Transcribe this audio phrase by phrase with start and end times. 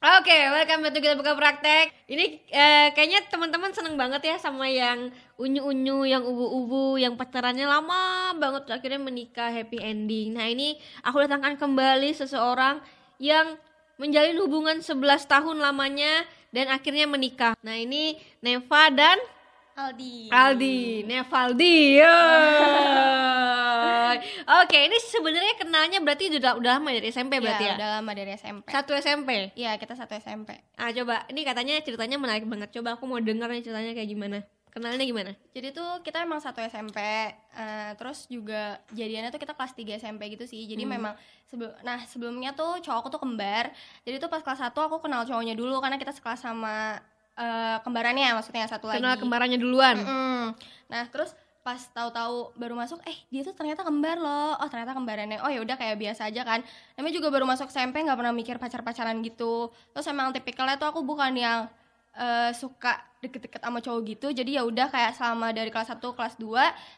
[0.00, 1.92] Oke, welcome back to kita buka praktek.
[2.08, 8.32] Ini eh, kayaknya teman-teman seneng banget ya sama yang unyu-unyu, yang ubu-ubu, yang pacarannya lama
[8.32, 10.32] banget akhirnya menikah happy ending.
[10.32, 12.80] Nah ini aku datangkan kembali seseorang
[13.20, 13.60] yang
[14.00, 17.52] menjalin hubungan 11 tahun lamanya dan akhirnya menikah.
[17.60, 19.20] Nah ini Neva dan
[19.80, 20.28] Aldi.
[20.28, 20.78] Aldi,
[21.08, 21.78] Nevaldi.
[24.60, 27.68] Oke, ini sebenarnya kenalnya berarti udah udah lama dari SMP berarti ya?
[27.72, 28.66] Iya, udah lama dari SMP.
[28.68, 29.54] Satu SMP.
[29.56, 30.58] Iya, kita satu SMP.
[30.76, 32.68] Ah coba, ini katanya ceritanya menarik banget.
[32.74, 34.38] Coba aku mau denger nih ceritanya kayak gimana.
[34.70, 35.32] Kenalnya gimana?
[35.50, 40.30] Jadi tuh kita emang satu SMP, eh, terus juga jadiannya tuh kita kelas 3 SMP
[40.30, 40.62] gitu sih.
[40.70, 40.94] Jadi Hmm.
[40.94, 41.14] memang
[41.50, 43.74] sebelum nah sebelumnya tuh cowokku tuh kembar.
[44.06, 47.02] Jadi tuh pas kelas 1 aku kenal cowoknya dulu karena kita sekelas sama
[47.36, 49.02] eh, kembarannya maksudnya yang satu lagi.
[49.02, 49.96] Kenal kembarannya duluan.
[50.00, 50.40] Mm-mm.
[50.90, 54.56] Nah, terus pas tahu-tahu baru masuk, eh dia tuh ternyata kembar loh.
[54.56, 55.44] Oh, ternyata kembarannya.
[55.44, 56.64] Oh ya udah kayak biasa aja kan.
[56.96, 59.68] Namanya juga baru masuk SMP nggak pernah mikir pacar-pacaran gitu.
[59.92, 61.68] Terus emang tipikalnya tuh aku bukan yang
[62.16, 64.26] eh, suka deket-deket sama cowok gitu.
[64.32, 66.48] Jadi ya udah kayak selama dari kelas 1, kelas 2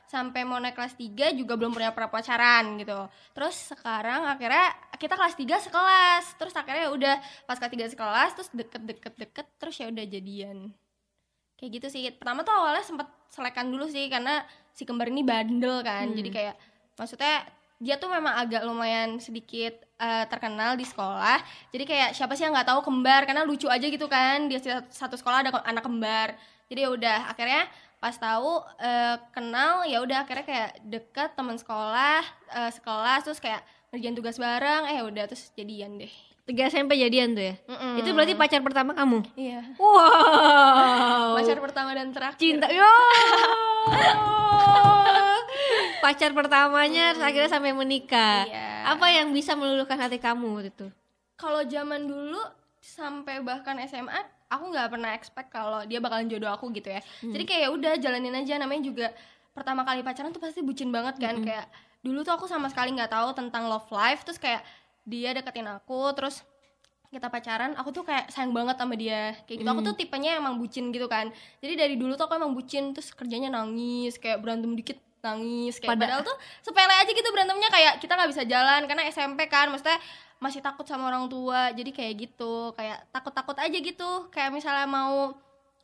[0.06, 2.98] sampai mau naik kelas 3 juga belum pernah pernah pacaran gitu.
[3.34, 6.24] Terus sekarang akhirnya kita kelas 3 sekelas.
[6.38, 10.70] Terus akhirnya ya udah pas kelas 3 sekelas terus deket-deket-deket terus ya udah jadian
[11.58, 14.42] kayak gitu sih pertama tuh awalnya sempet selekan dulu sih karena
[14.74, 16.18] si kembar ini bandel kan Hmm.
[16.18, 16.54] jadi kayak
[16.98, 17.46] maksudnya
[17.82, 22.54] dia tuh memang agak lumayan sedikit eh, terkenal di sekolah jadi kayak siapa sih yang
[22.54, 26.86] nggak tahu kembar karena lucu aja gitu kan dia satu- sekolah ada anak kembar jadi
[26.86, 27.66] ya udah akhirnya
[27.98, 33.60] pas tahu eh, kenal ya udah akhirnya kayak deket teman sekolah eh, sekelas terus kayak
[33.90, 37.54] ngerjain tugas bareng eh udah terus jadian deh Tiga SMP jadian tuh ya.
[37.70, 38.02] Mm-mm.
[38.02, 39.22] Itu berarti pacar pertama kamu.
[39.36, 41.38] iya Wow.
[41.38, 42.66] pacar pertama dan terakhir cinta.
[42.66, 42.82] Yo.
[46.02, 48.42] pacar pertamanya terus akhirnya sampai menikah.
[48.50, 48.98] Iya.
[48.98, 50.86] Apa yang bisa meluluhkan hati kamu waktu itu?
[51.42, 52.38] kalau zaman dulu
[52.78, 57.02] sampai bahkan SMA aku nggak pernah expect kalau dia bakalan jodoh aku gitu ya.
[57.18, 58.54] Jadi kayak ya udah jalanin aja.
[58.62, 59.06] Namanya juga
[59.50, 61.42] pertama kali pacaran tuh pasti bucin banget kan.
[61.42, 61.66] Kayak
[61.98, 64.62] dulu tuh aku sama sekali nggak tahu tentang love life terus kayak
[65.02, 66.46] dia deketin aku terus
[67.12, 69.34] kita pacaran aku tuh kayak sayang banget sama dia.
[69.48, 71.34] Kayak gitu aku tuh tipenya emang bucin gitu kan.
[71.58, 75.94] Jadi dari dulu tuh aku emang bucin terus kerjanya nangis kayak berantem dikit nangis kayak
[75.94, 79.70] Pada- padahal tuh sepele aja gitu berantemnya kayak kita nggak bisa jalan karena SMP kan
[79.70, 79.98] maksudnya
[80.42, 85.30] masih takut sama orang tua jadi kayak gitu kayak takut-takut aja gitu kayak misalnya mau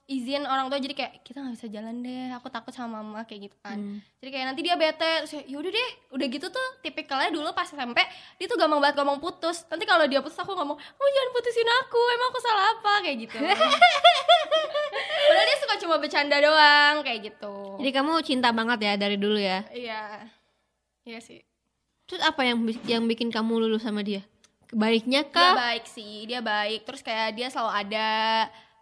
[0.08, 3.52] izin orang tua jadi kayak kita nggak bisa jalan deh aku takut sama mama kayak
[3.52, 3.76] gitu kan.
[3.76, 4.00] Hmm.
[4.24, 7.68] jadi kayak nanti dia bete terus ya yaudah deh udah gitu tuh tipikalnya dulu pas
[7.68, 8.00] SMP
[8.40, 9.68] dia tuh gampang banget ngomong putus.
[9.68, 12.92] Nanti kalau dia putus aku ngomong oh jangan putusin aku emang aku salah apa?
[13.04, 13.36] kayak gitu.
[15.28, 17.54] Padahal dia suka cuma bercanda doang kayak gitu.
[17.76, 19.60] Jadi kamu cinta banget ya dari dulu ya.
[19.76, 20.24] iya.
[21.04, 21.40] Iya sih.
[22.08, 24.24] Terus apa yang yang bikin kamu lulus sama dia?
[24.72, 25.52] Baiknya dia kah?
[25.56, 26.88] baik sih dia baik.
[26.88, 28.12] Terus kayak dia selalu ada.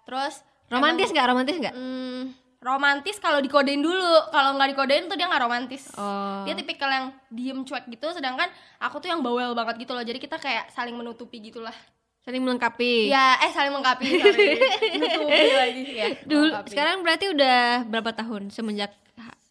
[0.07, 1.27] Terus Romantis nggak?
[1.27, 1.73] Romantis nggak?
[1.73, 6.43] Hmm, romantis kalau dikodein dulu kalau nggak dikodein tuh dia nggak romantis Oh.
[6.43, 10.19] dia tipikal yang diem cuek gitu sedangkan aku tuh yang bawel banget gitu loh jadi
[10.19, 11.75] kita kayak saling menutupi gitulah
[12.19, 13.07] saling melengkapi.
[13.07, 14.59] ya eh saling sorry.
[14.99, 16.69] menutupi lagi ya Dulu melengkapi.
[16.69, 18.91] sekarang berarti udah berapa tahun semenjak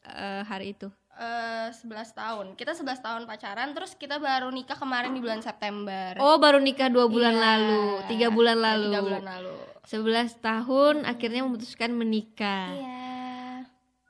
[0.05, 0.91] eh, hari itu?
[1.15, 6.19] Eh, 11 tahun kita 11 tahun pacaran terus kita baru nikah kemarin di bulan September
[6.19, 7.43] Oh, baru nikah dua bulan Iya.
[7.47, 8.91] lalu, tiga bulan lalu.
[8.91, 9.55] tiga bulan lalu
[9.85, 12.73] 11 tahun akhirnya memutuskan menikah.
[12.73, 13.05] iya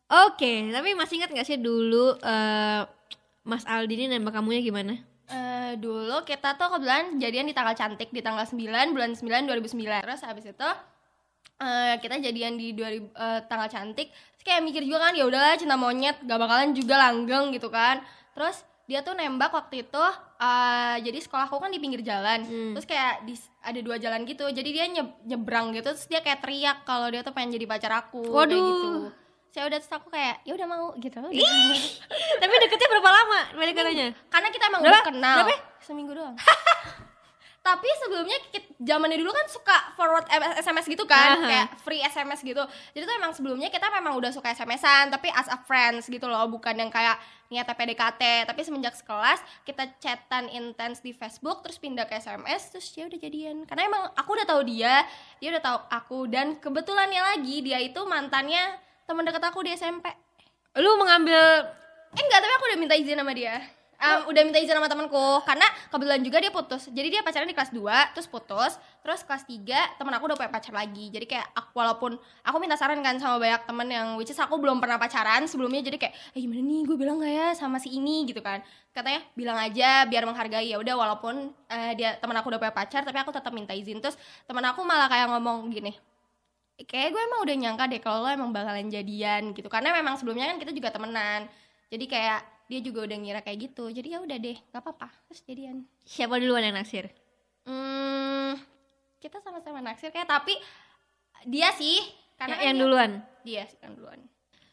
[0.06, 2.82] Oke, tapi masih ingat nggak sih dulu eh,
[3.42, 5.02] Mas Aldi ini nembak kamunya gimana?
[5.26, 10.06] Eh, dulu kita tuh kebetulan jadian di tanggal cantik di tanggal 9 bulan 9 2009
[10.06, 10.70] terus habis itu
[11.58, 15.58] eh, kita jadian di 2000 eh, tanggal cantik terus kayak mikir juga kan ya udahlah
[15.58, 18.06] cinta monyet gak bakalan juga langgeng gitu kan
[18.38, 20.04] terus dia tuh nembak waktu itu
[20.38, 22.72] eh, jadi sekolahku kan di pinggir jalan Hmm.
[22.72, 26.40] terus kayak di, ada dua jalan gitu jadi dia nye- nyebrang gitu terus dia kayak
[26.40, 28.62] teriak kalau dia tuh pengen jadi pacar aku kayak Waduh.
[28.62, 28.90] gitu
[29.50, 31.18] saya udah terus aku kayak ya udah mau gitu
[32.36, 33.40] tapi deketnya berapa lama
[33.74, 34.08] katanya?
[34.28, 35.56] karena kita emang udah kenal Berapa?
[35.80, 36.36] seminggu doang
[37.66, 38.38] tapi sebelumnya
[38.78, 40.30] zamannya dulu kan suka forward
[40.62, 41.50] SMS gitu kan Aha.
[41.50, 42.62] kayak free SMS gitu.
[42.94, 46.46] Jadi tuh emang sebelumnya kita memang udah suka SMS-an tapi as a friends gitu loh
[46.46, 47.18] bukan yang kayak
[47.50, 52.86] niatnya PDKT tapi semenjak sekelas kita chatan intens di Facebook terus pindah ke SMS terus
[52.94, 53.66] dia udah jadian.
[53.66, 55.02] Karena emang aku udah tahu dia
[55.42, 58.78] dia udah tahu aku dan kebetulannya lagi dia itu mantannya
[59.10, 60.06] teman dekat aku di SMP
[60.78, 61.66] Lu mengambil
[62.14, 63.58] eh enggak tapi aku udah minta izin sama dia
[63.96, 65.42] Em, udah minta izin sama temanku.
[65.48, 66.92] Karena kebetulan juga dia putus.
[66.92, 68.76] Jadi dia pacaran di kelas 2 terus putus.
[69.00, 71.08] Terus kelas 3 temen aku udah punya pacar lagi.
[71.14, 74.60] Jadi kayak aku, walaupun aku minta saran kan sama banyak temen yang which is aku
[74.60, 75.82] belum pernah pacaran sebelumnya.
[75.86, 76.82] Jadi kayak eh gimana nih?
[76.84, 78.60] Gue bilang gak ya sama si ini gitu kan.
[78.92, 80.68] Katanya bilang aja biar menghargai.
[80.72, 84.04] Ya udah walaupun eh, dia temen aku udah punya pacar tapi aku tetap minta izin.
[84.04, 85.96] Terus temen aku malah kayak ngomong gini
[86.84, 89.72] kayak gue emang udah nyangka deh kalau lo emang bakalan jadian gitu.
[89.72, 91.48] Karena memang sebelumnya kan kita juga temenan.
[91.88, 95.42] Jadi kayak dia juga udah ngira kayak gitu jadi ya udah deh nggak apa-apa terus
[95.42, 97.10] jadian Siapa duluan yang naksir?
[97.64, 98.54] hmm,
[99.18, 100.54] kita sama-sama naksir kayak tapi
[101.44, 102.02] dia sih
[102.36, 103.12] karena Yang, kan yang dia- duluan.
[103.42, 104.22] dia sih yang duluan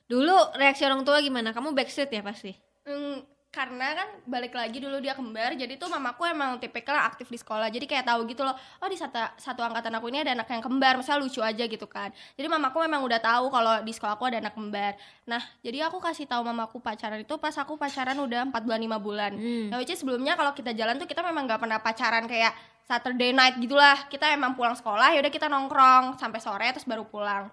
[0.02, 1.56] Dulu reaksi orang tua gimana?
[1.56, 2.52] Kamu backstreet ya pasti.
[2.84, 7.36] Hmm, karena kan balik lagi dulu dia kembar jadi tuh mamaku emang tipikal aktif di
[7.36, 10.48] sekolah jadi kayak tahu gitu loh oh di satu, satu angkatan aku ini ada anak
[10.48, 14.16] yang kembar misalnya lucu aja gitu kan jadi mamaku memang udah tahu kalau di sekolah
[14.16, 14.96] aku ada anak kembar
[15.28, 18.96] nah jadi aku kasih tahu mamaku pacaran itu pas aku pacaran udah 4 bulan 5
[19.04, 19.68] bulan Hmm.
[19.74, 22.54] Nah, which is sebelumnya kalau kita jalan tuh kita memang nggak pernah pacaran kayak
[22.86, 24.06] Saturday night gitulah.
[24.06, 27.50] Kita emang pulang sekolah ya udah kita nongkrong sampai sore terus baru pulang.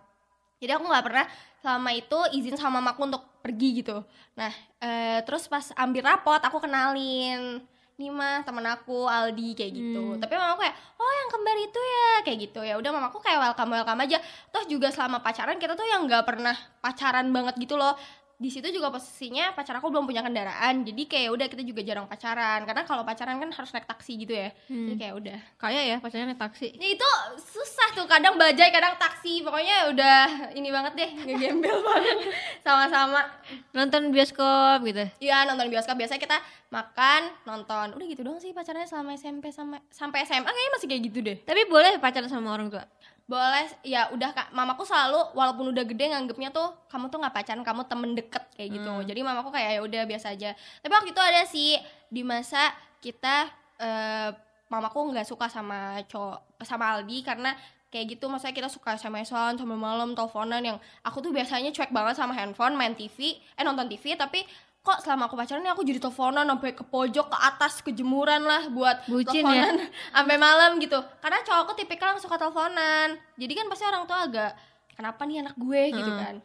[0.60, 1.26] Jadi aku nggak pernah
[1.64, 4.04] selama itu izin sama mamaku untuk pergi gitu.
[4.36, 4.52] Nah,
[4.84, 7.64] eh, terus pas ambil rapot aku kenalin
[8.00, 10.04] nih mah temen aku Aldi kayak gitu.
[10.16, 10.20] Hmm.
[10.24, 12.74] Tapi mamaku kayak oh yang kembar itu ya kayak gitu ya.
[12.80, 14.24] Udah mamaku kayak welcome welcome aja.
[14.56, 18.00] Terus juga selama pacaran kita tuh yang nggak pernah pacaran banget gitu loh
[18.40, 22.08] di situ juga posisinya pacar aku belum punya kendaraan jadi kayak udah kita juga jarang
[22.08, 22.64] pacaran.
[22.64, 24.48] Karena kalau pacaran kan harus naik taksi gitu ya.
[24.64, 24.96] Jadi Hmm.
[24.96, 25.40] kayak udah.
[25.60, 26.72] Kayak ya pacarnya naik taksi.
[26.74, 29.44] ya itu susah tuh kadang bajai kadang taksi.
[29.44, 30.20] Pokoknya udah
[30.56, 32.18] ini banget deh ngegembel banget.
[32.60, 33.28] Sama-sama.
[33.72, 35.04] Nonton bioskop gitu.
[35.20, 36.00] Iya nonton bioskop.
[36.00, 36.38] Biasanya kita
[36.70, 37.92] makan nonton.
[37.92, 41.38] Udah gitu doang sih pacarnya selama SMP sama sampai SMA kayaknya masih kayak gitu deh.
[41.44, 42.88] Tapi boleh pacaran sama orang tua.
[43.30, 44.50] Boleh ya udah kak.
[44.58, 48.70] Mamaku selalu walaupun udah gede nganggepnya tuh kamu tuh nggak pacaran kamu temen deket kayak
[48.82, 48.90] gitu.
[48.90, 49.06] Hmm.
[49.06, 50.58] jadi mamaku kayak ya udah biasa aja.
[50.82, 51.78] Tapi waktu itu ada sih
[52.10, 53.46] di masa kita
[53.78, 54.34] eh,
[54.74, 57.54] mamaku nggak suka sama cowok sama Aldi karena
[57.94, 58.26] kayak gitu.
[58.26, 62.74] Maksudnya kita suka SMS-an sampai malam teleponan yang aku tuh biasanya cuek banget sama handphone
[62.74, 64.42] main TV eh nonton TV tapi
[64.80, 68.72] kok selama aku pacaran nih aku jadi teleponan sampai ke pojok ke atas kejemuran lah
[68.72, 69.76] buat Bucin teleponan.
[70.16, 70.98] Sampai malam gitu.
[71.20, 73.20] Karena cowokku tipikal yang suka teleponan.
[73.36, 74.52] Jadi kan pasti orang tua agak
[74.96, 75.84] kenapa nih anak gue?
[75.92, 76.20] gitu Heeh.
[76.24, 76.36] kan.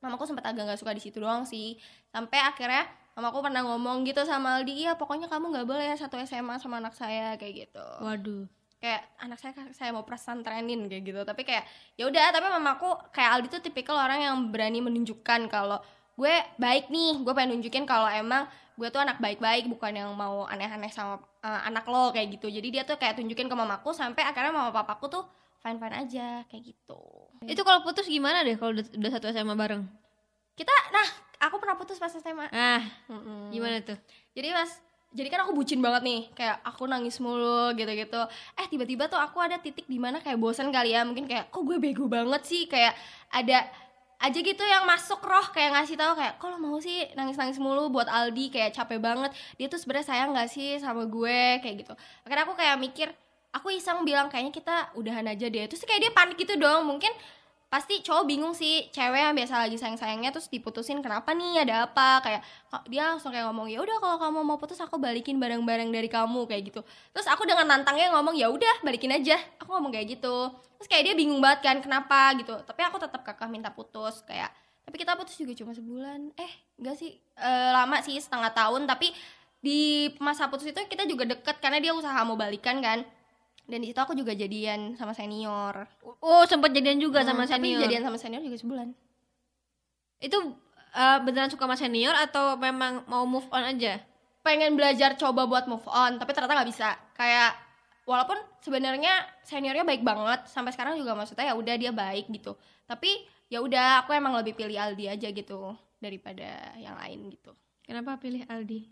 [0.00, 1.74] Mamaku sempat agak nggak suka di situ doang sih.
[2.14, 2.86] Sampai akhirnya
[3.18, 6.78] mamaku pernah ngomong gitu sama Aldi iya pokoknya kamu nggak boleh ya satu SMA sama
[6.78, 7.86] anak saya kayak gitu.
[8.00, 8.46] Waduh.
[8.84, 11.20] kayak anak saya saya mau pesantrenin kayak gitu.
[11.24, 11.64] Tapi kayak
[11.96, 15.80] ya udah tapi mamaku kayak Aldi tuh tipikal orang yang berani menunjukkan kalau
[16.14, 20.42] gue baik nih gue pengen nunjukin kalau emang gue tuh anak baik-baik bukan yang mau
[20.44, 24.22] aneh-aneh sama uh, anak lo kayak gitu jadi dia tuh kayak tunjukin ke mamaku sampai
[24.22, 25.24] akhirnya mama papaku tuh
[25.58, 27.00] fine fine aja kayak gitu
[27.42, 29.82] Itu kalau putus gimana deh kalau udah, udah satu SMA bareng?
[30.54, 31.08] kita nah
[31.40, 33.50] aku pernah putus pas SMA Ah, Mm-mm.
[33.50, 33.98] gimana tuh?
[34.32, 34.70] jadi mas
[35.10, 38.18] jadi kan aku bucin banget nih kayak aku nangis mulu gitu-gitu
[38.54, 41.62] eh tiba-tiba tuh aku ada titik di mana kayak bosan kali ya mungkin kayak kok
[41.62, 42.98] gue bego banget sih kayak
[43.30, 43.66] ada
[44.24, 48.08] aja gitu yang masuk roh kayak ngasih tahu kayak kalau mau sih nangis-nangis mulu buat
[48.08, 48.48] Aldi?
[48.48, 49.30] Kayak capek banget.
[49.60, 51.60] Dia tuh sebenarnya sayang gak sih sama gue?
[51.60, 51.94] Kayak gitu.
[52.24, 53.08] Akhirnya aku kayak mikir
[53.52, 55.68] aku iseng bilang kayaknya kita udahan aja deh.
[55.68, 56.88] Terus kayak dia panik gitu dong.
[56.88, 57.12] Mungkin
[57.74, 61.90] pasti cowok bingung sih cewek yang biasa lagi sayang sayangnya terus diputusin kenapa nih ada
[61.90, 62.22] apa?
[62.22, 62.46] Kayak
[62.86, 66.46] dia langsung kayak ngomong ya udah kalau kamu mau putus aku balikin barang-barang dari kamu
[66.46, 66.86] kayak gitu.
[67.10, 69.34] Terus aku dengan nantangnya ngomong ya udah balikin aja.
[69.58, 70.54] Aku ngomong kayak gitu.
[70.78, 72.38] Terus kayak dia bingung banget kan kenapa?
[72.38, 72.54] gitu.
[72.62, 74.54] Tapi aku tetap kakak minta putus kayak
[74.86, 76.30] tapi kita putus juga cuma sebulan.
[76.38, 78.86] Eh enggak sih Eh, lama sih setengah tahun.
[78.86, 79.10] Tapi
[79.58, 83.02] di masa putus itu kita juga deket karena dia usaha mau balikan kan
[83.64, 85.88] dan di situ aku juga jadian sama senior
[86.20, 87.82] Oh, sempat jadian juga sama Hmm, tapi senior.
[87.82, 88.88] jadian sama senior juga sebulan
[90.18, 90.38] Itu
[90.92, 94.00] eh, beneran suka sama senior atau memang mau move on aja?
[94.40, 97.56] pengen belajar coba buat move on tapi ternyata nggak bisa kayak
[98.04, 99.08] walaupun sebenarnya
[99.40, 102.52] seniornya baik banget sampai sekarang juga maksudnya ya udah dia baik gitu
[102.84, 106.44] tapi ya udah aku emang lebih pilih Aldi aja gitu daripada
[106.76, 108.84] yang lain gitu Kenapa pilih Aldi?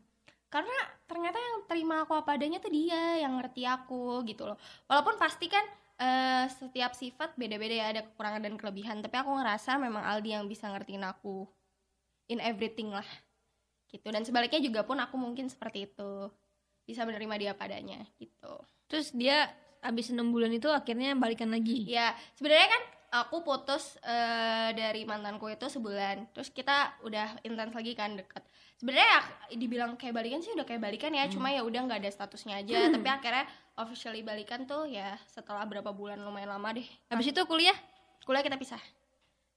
[0.52, 0.76] Karena
[1.08, 4.60] ternyata yang terima aku apa adanya tuh dia yang ngerti aku gitu loh.
[4.84, 5.64] Walaupun pasti kan
[5.96, 9.00] eh, setiap sifat beda-beda ya ada kekurangan dan kelebihan.
[9.00, 11.48] Tapi aku ngerasa memang Aldi yang bisa ngertiin aku
[12.28, 13.08] in everything lah
[13.88, 14.12] gitu.
[14.12, 16.28] Dan sebaliknya juga pun aku mungkin seperti itu
[16.84, 18.60] bisa menerima dia padanya gitu.
[18.92, 19.48] Terus dia
[19.80, 21.88] abis enam bulan itu akhirnya balikan lagi.
[21.88, 22.82] ya sebenarnya kan
[23.24, 26.28] aku putus eh, dari mantanku itu sebulan.
[26.36, 28.44] Terus kita udah intens lagi kan deket
[28.82, 29.20] sebenarnya ya,
[29.54, 32.90] dibilang kayak balikan sih udah kayak balikan ya cuma ya udah nggak ada statusnya aja.
[32.90, 33.46] Tapi akhirnya
[33.78, 36.86] officially balikan tuh ya setelah berapa bulan lumayan lama deh.
[37.06, 37.78] Habis itu kuliah?
[38.26, 38.82] kuliah kita pisah.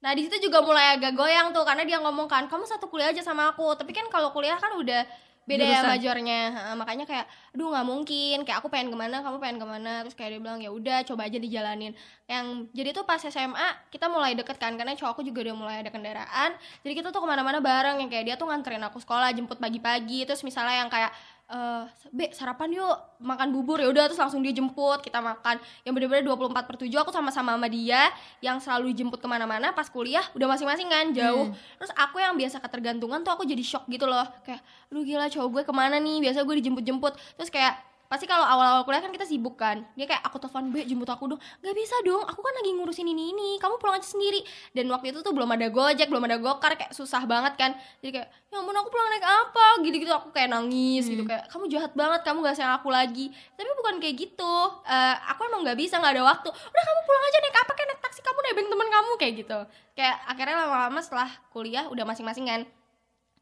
[0.02, 3.10] Nah di situ juga mulai agak goyang tuh karena dia ngomong kan kamu satu kuliah
[3.10, 3.66] aja sama aku.
[3.74, 5.06] Tapi kan kalau kuliah kan udah
[5.46, 5.90] beda ya jurusan.
[5.94, 6.40] majornya.
[6.54, 8.38] Ha, makanya kayak aduh nggak mungkin.
[8.44, 9.94] Kayak aku pengen ke mana kamu pengen ke mana.
[10.04, 11.94] Terus kayak dia bilang ya udah coba aja dijalanin.
[12.26, 15.94] Yang jadi tuh pas SMA kita mulai deket kan karena cowokku juga udah mulai ada
[15.94, 16.58] kendaraan.
[16.82, 20.26] Jadi kita tuh ke mana-mana bareng yang kayak dia tuh nganterin aku sekolah jemput pagi-pagi.
[20.26, 21.14] Terus misalnya yang kayak
[21.46, 23.78] eh be sarapan yuk makan bubur.
[23.78, 25.62] Ya udah terus langsung dia jemput kita makan.
[25.86, 28.10] Yang bener-bener 24 per 7 aku sama-sama sama dia
[28.42, 31.54] yang selalu dijemput ke mana-mana pas kuliah udah masing-masing kan jauh.
[31.78, 34.26] Terus aku yang biasa ketergantungan tuh aku jadi shock gitu loh.
[34.42, 36.18] Kayak aduh gila cowok gue ke mana nih?
[36.26, 37.14] Biasa gue dijemput-jemput.
[37.38, 37.78] Terus kayak
[38.16, 39.84] pasti kalau awal-awal kuliah kan kita sibuk kan.
[40.00, 41.42] Dia kayak aku telepon be jemput aku dong.
[41.60, 43.50] Nggak bisa dong aku kan lagi ngurusin ini ini.
[43.60, 44.40] Kamu pulang aja sendiri.
[44.72, 47.76] Dan waktu itu tuh belum ada gojek belum ada gokar kayak susah banget kan.
[48.00, 49.84] Jadi kayak ya ampun aku pulang naik apa?
[49.84, 53.36] Gitu gitu aku kayak nangis gitu kayak kamu jahat banget kamu gak sayang aku lagi.
[53.60, 54.56] Tapi bukan kayak gitu.
[54.88, 56.48] Eh, aku emang nggak bisa nggak ada waktu.
[56.48, 57.72] Udah kamu pulang aja naik apa?
[57.76, 59.60] Kayak naik taksi kamu nebeng temen kamu kayak gitu.
[60.00, 62.64] Kayak akhirnya lama-lama setelah kuliah udah masing-masing kan.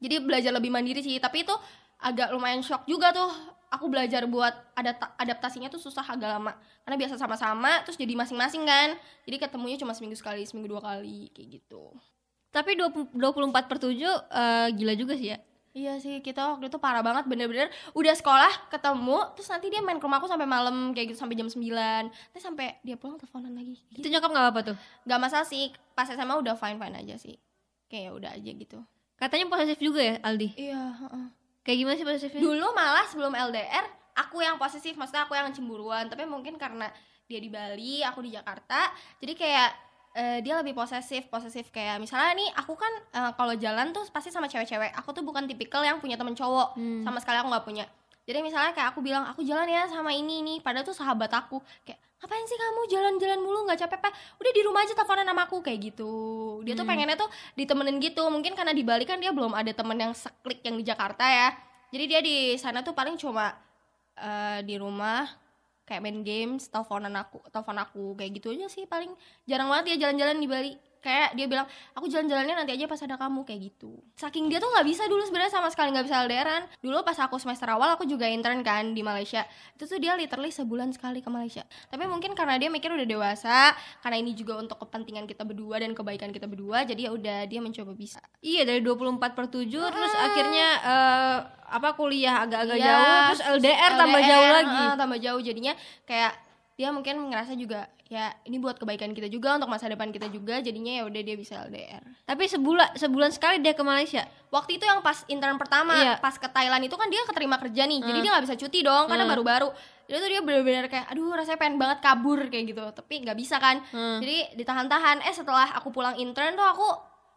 [0.01, 1.53] Jadi belajar lebih mandiri sih tapi itu
[2.03, 3.31] agak lumayan shock juga tuh
[3.73, 6.53] aku belajar buat ada adaptasinya tuh susah agak lama.
[6.85, 8.93] Karena biasa sama-sama terus jadi masing-masing kan.
[9.25, 11.89] Jadi ketemunya cuma seminggu sekali seminggu dua kali kayak gitu.
[12.53, 15.41] Tapi 20 24 per 7 eh, gila juga sih ya.
[15.73, 17.73] iya sih kita waktu itu parah banget bener-bener.
[17.97, 21.49] Udah sekolah ketemu terus nanti dia main ke rumahku sampai malam kayak gitu sampai jam
[21.49, 21.57] 9
[22.29, 23.81] terus sampai dia pulang teleponan lagi.
[23.89, 24.77] Itu nyokap nggak apa-apa tuh.
[25.09, 27.41] nggak masalah sih pas SMA udah fine fine aja sih.
[27.89, 28.79] Kayak ya udah aja gitu.
[29.17, 30.53] Katanya posesif juga ya Aldi.
[30.61, 30.93] iya
[31.63, 32.39] Kayak gimana sih posesifnya?
[32.39, 36.91] dulu malah sebelum LDR aku yang posesif maksudnya aku yang cemburuan tapi mungkin karena
[37.23, 39.69] dia di Bali aku di Jakarta jadi kayak
[40.13, 44.29] eh, dia lebih posesif posesif kayak misalnya nih aku kan eh, kalau jalan tuh pasti
[44.29, 47.01] sama cewek-cewek aku tuh bukan tipikal yang punya temen cowok Hmm.
[47.01, 47.85] sama sekali aku nggak punya
[48.23, 50.55] jadi misalnya kayak aku bilang aku jalan ya sama ini ini.
[50.63, 51.59] Padahal tuh sahabat aku.
[51.83, 53.67] Kayak ngapain sih kamu jalan-jalan mulu?
[53.67, 54.13] Nggak capek pak.
[54.39, 56.11] Udah di rumah aja teleponan sama aku kayak gitu.
[56.63, 56.95] Dia tuh Hmm.
[56.95, 57.27] pengennya tuh
[57.59, 58.23] ditemenin gitu.
[58.31, 61.51] Mungkin karena di Bali kan dia belum ada temen yang seklik yang di Jakarta ya.
[61.91, 63.51] Jadi dia di sana tuh paling cuma
[64.15, 65.27] eh, di rumah
[65.83, 69.11] kayak main games teleponan aku telepon aku kayak gitu aja sih paling.
[69.43, 70.71] Jarang banget dia jalan-jalan di Bali
[71.03, 73.91] kayak dia bilang aku jalan-jalannya nanti aja pas ada kamu kayak gitu.
[74.15, 77.35] Saking dia tuh nggak bisa dulu sebenarnya sama sekali nggak bisa LDRan dulu pas aku
[77.35, 79.43] semester awal aku juga intern kan di Malaysia.
[79.75, 81.67] Itu tuh dia literally sebulan sekali ke Malaysia.
[81.91, 85.91] Tapi mungkin karena dia mikir udah dewasa karena ini juga untuk kepentingan kita berdua dan
[85.91, 88.23] kebaikan kita berdua jadi ya udah dia mencoba bisa.
[88.39, 91.37] Iya dari 24 per 7 terus akhirnya eh,
[91.73, 94.77] apa kuliah agak-agak Iya, jauh terus LDR, tambah jauh lagi.
[94.79, 95.73] ah, tambah jauh jadinya.
[96.05, 96.31] Kayak
[96.73, 100.57] dia mungkin ngerasa juga ya ini buat kebaikan kita juga untuk masa depan kita juga
[100.57, 104.25] jadinya ya udah dia bisa LDR Tapi sebulan sebulan sekali dia ke Malaysia.
[104.49, 106.13] waktu itu yang pas intern pertama Iya.
[106.17, 109.05] pas ke Thailand itu kan dia keterima kerja nih jadi dia nggak bisa cuti dong
[109.05, 109.33] karena Hmm.
[109.33, 109.69] baru-baru.
[110.03, 112.83] Jadi tuh dia bener-bener kayak aduh rasanya pengen banget kabur kayak gitu.
[112.83, 113.79] Tapi nggak bisa kan.
[113.87, 114.19] Hmm.
[114.19, 115.23] jadi ditahan-tahan.
[115.23, 116.85] Eh setelah aku pulang intern tuh aku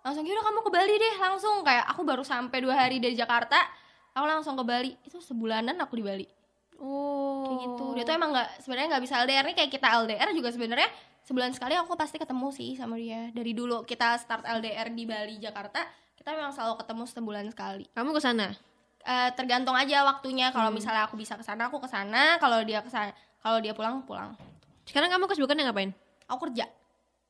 [0.02, 1.62] langsung udah kamu ke Bali deh langsung.
[1.62, 3.57] Kayak aku baru sampai dua hari dari Jakarta
[4.12, 4.93] aku langsung ke Bali.
[5.02, 6.26] Itu sebulanan aku di Bali
[6.76, 7.45] Oh.
[7.47, 7.85] kayak gitu.
[7.97, 10.88] Dia tuh emang nggak sebenarnya nggak bisa LDR nih kayak kita LDR juga sebenarnya
[11.26, 13.33] sebulan sekali aku pasti ketemu sih sama dia.
[13.33, 15.83] Dari dulu kita start LDR di Bali Jakarta
[16.16, 17.85] kita memang selalu ketemu sebulan sekali.
[17.97, 18.52] Kamu ke sana?
[19.06, 20.50] Eh, tergantung aja waktunya.
[20.50, 22.37] Kalau misalnya aku bisa ke sana aku ke sana.
[22.42, 24.35] Kalau dia ke sana kalau dia pulang pulang.
[24.87, 25.92] Sekarang kamu kesibukannya ngapain?
[26.26, 26.66] aku kerja.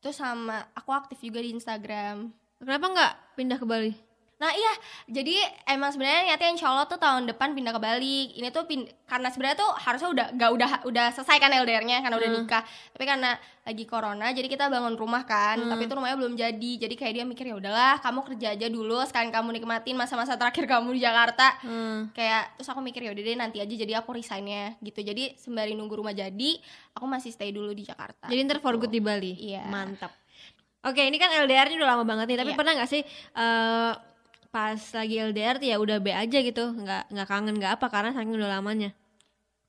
[0.01, 2.33] Terus sama aku aktif juga di Instagram.
[2.61, 3.93] Kenapa nggak pindah ke Bali?
[4.37, 4.73] Nah iya,
[5.09, 5.33] jadi
[5.67, 8.37] emang sebenarnya niatnya insya Allah tuh tahun depan pindah ke Bali.
[8.37, 12.15] Ini tuh pin karena sebenarnya tuh harusnya udah gak udah udah selesai kan LDR-nya karena
[12.15, 12.45] udah Hmm.
[12.45, 12.61] nikah.
[12.93, 13.31] Tapi karena
[13.65, 15.57] lagi corona, jadi kita bangun rumah kan.
[15.57, 15.73] Hmm.
[15.73, 16.73] Tapi itu rumahnya belum jadi.
[16.79, 19.01] Jadi kayak dia mikir ya udahlah, kamu kerja aja dulu.
[19.03, 21.57] Sekarang kamu nikmatin masa-masa terakhir kamu di Jakarta.
[21.65, 22.13] Hmm.
[22.13, 23.73] Kayak terus aku mikir ya udah deh nanti aja.
[23.75, 25.01] Jadi aku resignnya gitu.
[25.01, 26.61] Jadi sembari nunggu rumah jadi,
[26.93, 28.29] aku masih stay dulu di Jakarta.
[28.29, 29.33] Jadi ntar for good di Bali.
[29.33, 29.65] Iya.
[29.65, 30.13] Mantap.
[30.85, 32.39] Oke, ini kan LDR-nya udah lama banget nih.
[32.39, 32.59] Tapi Iya.
[32.61, 33.01] pernah nggak sih
[33.35, 33.93] eh,
[34.57, 38.35] pas lagi LDR ya udah B aja gitu, nggak nggak kangen nggak apa karena saking
[38.41, 38.91] udah lamanya.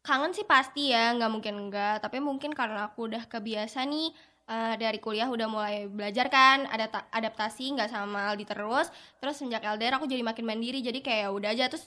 [0.07, 4.07] kangen sih pasti ya nggak mungkin enggak tapi mungkin karena aku udah kebiasa nih
[4.53, 8.87] eh, dari kuliah udah mulai belajar kan ada ta- adaptasi nggak sama Aldi terus.
[9.19, 11.65] Terus sejak LDR aku jadi makin mandiri jadi kayak ya udah aja.
[11.71, 11.85] Terus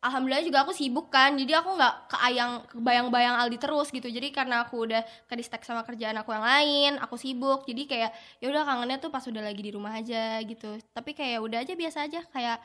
[0.00, 4.08] alhamdulillah juga aku sibuk kan jadi aku nggak keayang kebayang-bayang Aldi terus gitu.
[4.08, 7.68] Jadi karena aku udah ke distek sama kerjaan aku yang lain aku sibuk.
[7.68, 10.80] Jadi kayak ya udah kangennya tuh pas udah lagi di rumah aja gitu.
[10.96, 12.58] Tapi kayak udah aja biasa aja kayak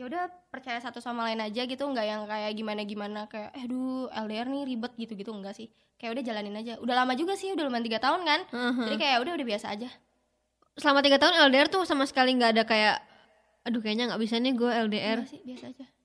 [0.00, 1.82] ya udah percaya satu sama lain aja gitu.
[1.90, 5.68] Nggak yang kayak gimana gimana kayak eh duh LDR nih ribet gitu gitu enggak sih.
[5.98, 6.78] Kayak udah jalanin aja.
[6.78, 8.40] Udah lama juga sih udah lumayan tiga tahun kan.
[8.54, 8.86] Mhm.
[8.86, 9.90] jadi kayak udah udah biasa aja.
[10.78, 12.96] Selama tiga tahun LDR tuh sama sekali nggak ada kayak,
[13.66, 15.18] aduh kayaknya nggak bisa nih gue LDR.
[15.20, 15.99] Enggak sih biasa aja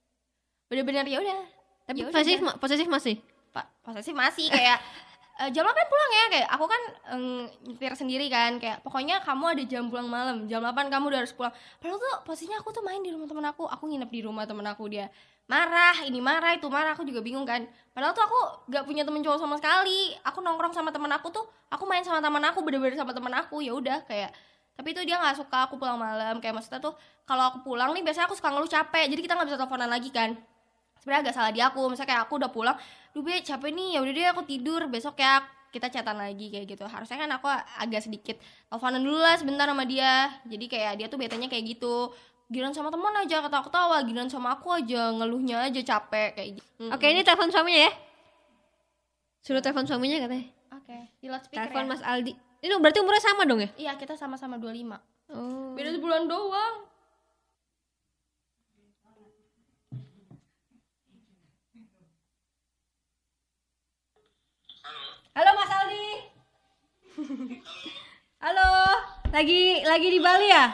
[0.68, 1.40] bener-bener ya udah.
[1.86, 3.16] Tapi Ya udah, posesif, ma- posesif masih.
[3.52, 4.80] pak posesif masih kayak
[5.36, 6.82] "Eh, jam 8 pulang ya kayak aku kan
[7.12, 7.24] em,
[7.66, 11.32] nyetir sendiri kan kayak pokoknya kamu ada jam pulang malam jam 8 kamu udah harus
[11.32, 11.52] pulang.
[11.76, 14.64] Padahal tuh posisinya aku tuh main di rumah temen aku aku nginep di rumah temen
[14.64, 15.12] aku dia
[15.46, 17.64] marah ini marah itu marah aku juga bingung kan.
[17.92, 21.44] Padahal tuh aku gak punya temen cowok sama sekali aku nongkrong sama temen aku tuh
[21.68, 24.32] aku main sama temen aku bener-bener sama temen aku ya udah kayak
[24.74, 26.92] tapi itu dia nggak suka aku pulang malam kayak maksudnya tuh
[27.24, 30.12] kalau aku pulang nih biasanya aku suka ngeluh capek jadi kita nggak bisa teleponan lagi
[30.12, 30.36] kan
[31.06, 32.78] sebenarnya agak salah di aku misalnya kayak aku udah pulang
[33.14, 35.38] duh be capek nih ya udah deh aku tidur besok ya
[35.70, 37.46] kita chatan lagi kayak gitu harusnya kan aku
[37.78, 42.10] agak sedikit teleponan dulu lah sebentar sama dia jadi kayak dia tuh betanya kayak gitu
[42.46, 47.06] giliran sama teman aja ketawa-ketawa giliran sama aku aja ngeluhnya aja capek kayak gitu Oke,
[47.06, 47.94] ini telepon suaminya ya.
[49.40, 50.50] Suruh telepon suaminya katanya.
[50.72, 52.34] oke di loudspeaker Telepon ya Mas Aldi.
[52.60, 53.70] Ini berarti umurnya sama dong ya?
[53.78, 54.98] iya kita sama-sama 25
[55.28, 55.74] Oh.
[55.74, 56.86] beda sebulan doang
[65.36, 66.06] Halo Mas Aldi.
[68.40, 68.70] Halo.
[69.36, 70.66] Lagi lagi di Bali ya?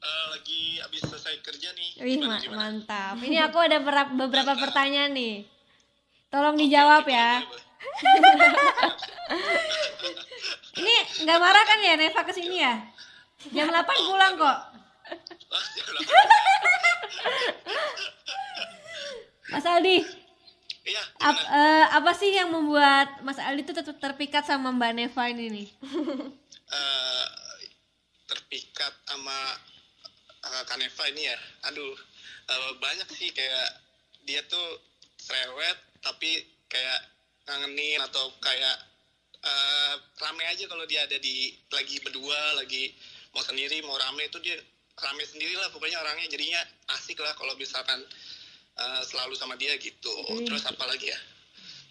[0.00, 1.90] Eh, lagi habis selesai kerja nih.
[1.98, 2.60] Wih, Gimana, ma- gimana?
[2.70, 3.14] mantap.
[3.18, 5.42] Ini aku ada berap- beberapa pertanyaan nih.
[6.30, 7.42] Tolong dijawab ya.
[7.42, 7.64] Boleh,
[8.22, 8.50] boleh.
[10.80, 12.78] Ini nggak marah kan ya Neva ke sini ya?
[13.50, 14.58] Jam 8 pulang kok.
[15.10, 16.26] Udah.
[19.50, 19.98] Mas Aldi,
[20.80, 25.24] Iya, ap- eh, apa sih yang membuat Mas Aldi tuh tetap terpikat sama Mbak Neva
[25.26, 25.68] ini nih?
[26.70, 27.26] Eh,
[28.30, 29.58] terpikat sama
[30.46, 31.38] uh, Kaneva ini ya.
[31.66, 31.98] Aduh,
[32.46, 33.68] eh, banyak sih kayak
[34.22, 34.78] dia tuh
[35.18, 37.00] cerewet tapi kayak
[37.50, 38.76] ngangenin atau kayak
[39.42, 42.94] eh, rame aja kalau dia ada di lagi berdua, lagi
[43.34, 44.54] mau sendiri, mau rame itu dia
[45.00, 46.60] rame sendiri lah pokoknya orangnya jadinya
[46.94, 47.98] asik lah kalau misalkan
[48.78, 50.14] eh, selalu sama dia gitu.
[50.46, 51.18] Terus apa lagi ya?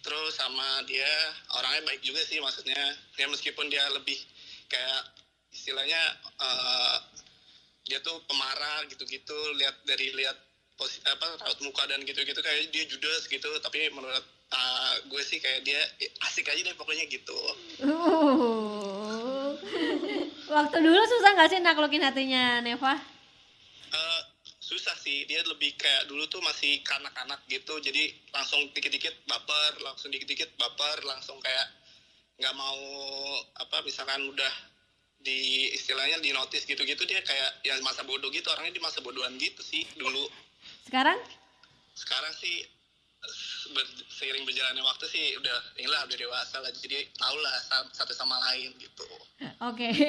[0.00, 1.12] Terus sama dia
[1.52, 2.80] orangnya baik juga sih maksudnya.
[3.20, 4.16] Ya meskipun dia lebih
[4.70, 5.02] kayak
[5.50, 6.00] istilahnya
[6.38, 6.96] eh,
[7.90, 10.38] dia tuh pemarah gitu-gitu lihat dari lihat
[10.80, 14.24] apa raut muka dan gitu-gitu kayak dia judes gitu tapi menurut
[14.54, 15.82] eh, gue sih kayak dia
[16.30, 17.36] asik aja deh pokoknya gitu
[17.82, 19.52] Uh.
[20.54, 22.98] Waktu dulu susah nggak sih naklukin hatinya Neva?
[23.90, 24.20] Eh,
[24.70, 30.14] susah sih dia lebih kayak dulu tuh masih kanak-kanak gitu jadi langsung dikit-dikit baper langsung
[30.14, 31.66] dikit-dikit baper langsung kayak
[32.40, 32.80] nggak mau
[33.54, 34.52] apa misalkan udah
[35.18, 39.36] di istilahnya di notice gitu-gitu dia kayak ya masa bodoh gitu orangnya di masa bodohan
[39.36, 40.24] gitu sih dulu
[40.82, 41.20] Sekarang?
[41.92, 42.64] sekarang sih
[43.70, 48.16] ber- seiring berjalannya waktu sih udah inilah udah dewasa lah jadi tau lah sa- satu
[48.16, 49.04] sama lain gitu
[49.62, 49.92] Oke.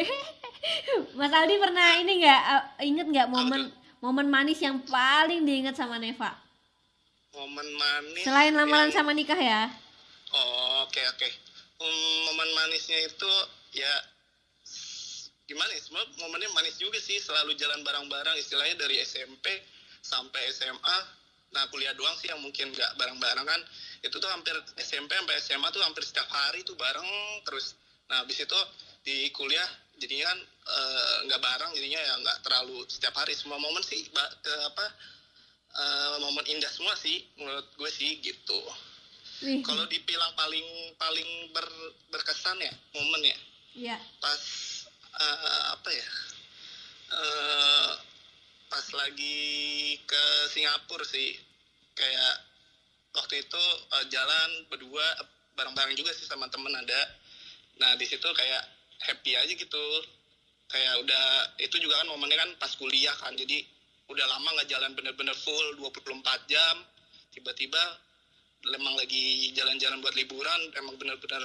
[1.13, 3.67] Mas Aldi pernah ini nggak eh, inget nggak momen
[3.99, 6.31] momen manis yang paling diingat sama Neva?
[7.31, 9.67] momen manis Selain lamaran yang- sama nikah ya?
[10.31, 11.27] Oh, oke oke.
[11.27, 11.50] Hmm,
[12.29, 13.31] momen manisnya itu
[13.75, 13.93] ya
[15.49, 15.81] gimana ya?
[15.83, 19.45] Sebenarnya momennya manis juga sih, selalu jalan bareng-bareng istilahnya dari SMP
[19.99, 20.97] sampai SMA.
[21.51, 23.61] Nah, kuliah doang sih yang mungkin nggak bareng-bareng kan.
[23.99, 27.07] Itu tuh hampir SMP sampai SMA tuh hampir setiap hari tuh bareng
[27.43, 27.75] terus.
[28.07, 28.59] Nah, habis itu
[29.03, 29.67] di kuliah
[29.99, 34.33] jadinya kan eh, nggak bareng jadinya ya nggak terlalu setiap hari semua momen sih ba-
[34.45, 34.85] eh, apa
[35.77, 38.61] eh, momen indah semua sih menurut gue sih gitu.
[39.41, 41.65] Kalau dibilang paling paling ber,
[42.13, 43.37] berkesan ya momen ya.
[43.71, 43.97] Iya.
[44.19, 44.41] pas
[45.15, 46.09] eh, apa ya
[47.15, 47.91] eh,
[48.69, 49.39] pas lagi
[50.05, 50.23] ke
[50.53, 51.33] Singapura sih.
[51.97, 52.35] Kayak
[53.17, 53.63] waktu itu
[53.97, 55.05] eh, jalan berdua
[55.57, 57.01] bareng-bareng juga sih sama temen ada.
[57.81, 58.63] Nah di situ kayak
[59.09, 59.85] happy aja gitu.
[60.69, 61.25] Kayak udah
[61.59, 63.33] itu juga kan momennya kan pas kuliah kan.
[63.33, 63.65] Jadi
[64.05, 66.75] udah lama nggak jalan bener-bener full 24 jam.
[67.33, 67.81] Tiba-tiba
[68.69, 71.41] emang lagi jalan-jalan buat liburan emang bener-bener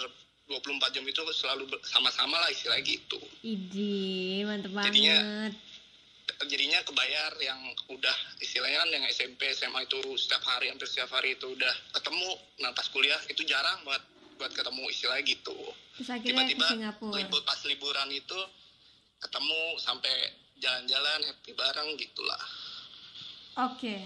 [0.47, 3.19] 24 jam itu selalu sama-sama lah istilah gitu.
[3.43, 5.55] Idi, mantep Jadinya- banget.
[6.47, 11.35] jadinya kebayar yang udah istilahnya kan yang SMP SMA itu setiap hari hampir setiap hari
[11.35, 12.31] itu udah ketemu.
[12.61, 14.03] Nah pas kuliah itu jarang buat
[14.37, 15.57] buat ketemu istilahnya gitu.
[15.97, 16.67] Tiba-tiba
[17.01, 18.39] libur pas liburan itu
[19.19, 20.13] ketemu sampai
[20.57, 22.43] jalan-jalan happy bareng gitulah.
[23.57, 23.97] Oke.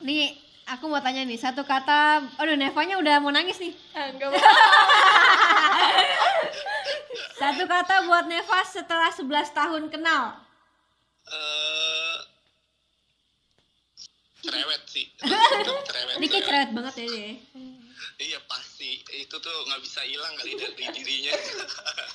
[0.00, 0.36] Nih,
[0.70, 2.00] aku mau tanya nih, satu kata,
[2.36, 3.74] aduh Nevanya udah mau nangis nih.
[3.92, 4.30] enggak
[7.32, 10.36] Satu kata buat Neva setelah 11 tahun kenal.
[11.22, 12.16] eh
[14.40, 15.06] cerewet sih
[15.86, 16.70] cerewet Ini kayak cerewet.
[16.72, 17.32] banget ya dia.
[18.18, 21.32] Iya pasti itu tuh nggak bisa hilang kali dari dirinya.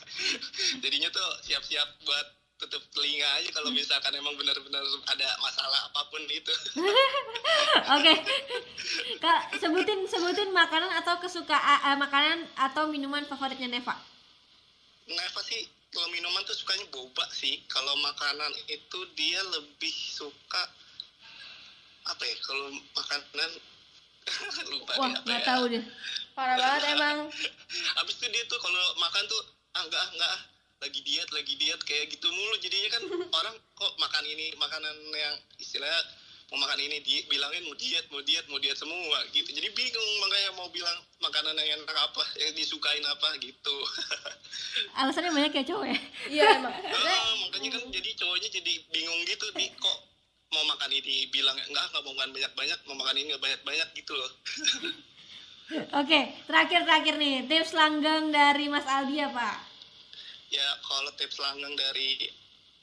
[0.84, 4.80] Jadinya tuh siap-siap buat tutup telinga aja kalau misalkan emang benar-benar
[5.12, 6.54] ada masalah apa pun itu
[8.00, 8.14] Oke.
[9.20, 14.00] Kak, sebutin sebutin makanan atau kesukaan eh, makanan atau minuman favoritnya Neva.
[15.06, 20.64] Neva sih kalau minuman tuh sukanya boba sih kalau makanan itu dia lebih suka
[22.06, 23.52] apa ya kalau makanan
[24.72, 25.46] lupa Wah, nggak ya.
[25.46, 25.84] tahu deh.
[26.36, 27.18] parah banget emang
[28.04, 29.42] Abis itu dia tuh kalau makan tuh
[29.76, 30.36] ah enggak enggak
[30.86, 32.56] lagi diet lagi diet kayak gitu mulu.
[32.62, 33.04] Jadinya kan
[33.42, 35.98] orang kok makan ini makanan yang istilahnya
[36.54, 39.50] mau makan ini di bilangin mau diet mau diet mau diet semua gitu.
[39.50, 43.76] Jadi bingung makanya mau bilang makanan yang enak apa yang disukain apa gitu.
[45.02, 45.98] Alasannya banyak ya cowok ya.
[46.30, 46.76] iya emang.
[47.06, 49.98] Ah, makanya kan jadi cowoknya jadi bingung gitu nih kok
[50.54, 53.62] mau makan ini bilang enggak enggak mau makan banyak banyak mau makan ini enggak banyak
[53.66, 54.32] banyak gitu loh.
[55.98, 59.75] Oke, terakhir terakhir nih tips langgeng dari Mas Aldi apa?
[60.56, 62.32] Ya kalau tips langgeng dari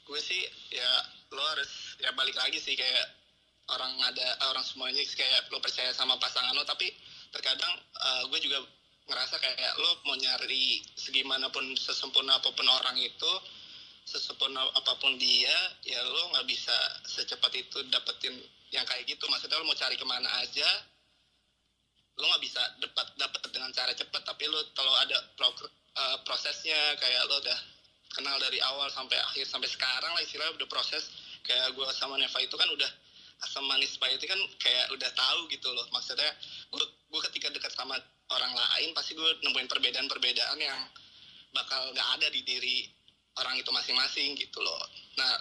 [0.05, 0.91] gue sih ya
[1.33, 3.07] lo harus ya balik lagi sih kayak
[3.73, 6.93] orang ada orang semuanya kayak lo percaya sama pasangan lo tapi
[7.33, 8.61] terkadang eh, gue juga
[9.09, 13.31] ngerasa kayak lo mau nyari segimanapun sesempurna apa pun orang itu
[14.03, 16.75] sesempurna apa pun dia ya lo nggak bisa
[17.07, 18.35] secepat itu dapetin
[18.71, 19.23] yang kayak gitu.
[19.27, 20.69] Maksudnya lo mau cari ke mana aja
[22.13, 25.17] lo nggak bisa dapat dapat dengan cara cepat tapi lo kalau ada
[25.93, 27.59] eh, prosesnya kayak lo udah
[28.13, 31.09] kenal dari awal sampai akhir sampai sekarang lah istilahnya udah proses.
[31.43, 32.91] Kayak gue sama Neva itu kan udah
[33.43, 35.83] asam manis pahit itu kan kayak udah tahu gitu loh.
[35.91, 36.31] Maksudnya
[36.71, 37.99] gue gue ketika dekat sama
[38.31, 40.79] orang lain pasti gue nemuin perbedaan-perbedaan yang
[41.51, 42.87] bakal nggak ada di diri
[43.37, 44.79] orang itu masing-masing gitu loh.
[45.19, 45.33] Nah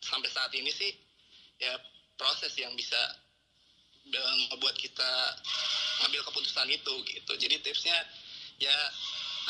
[0.00, 0.90] sampai saat ini sih
[1.60, 1.76] ya
[2.16, 2.98] proses yang bisa
[4.10, 5.10] ngebuat kita
[6.02, 7.32] ngambil keputusan itu gitu.
[7.36, 7.94] Jadi tipsnya
[8.56, 8.76] ya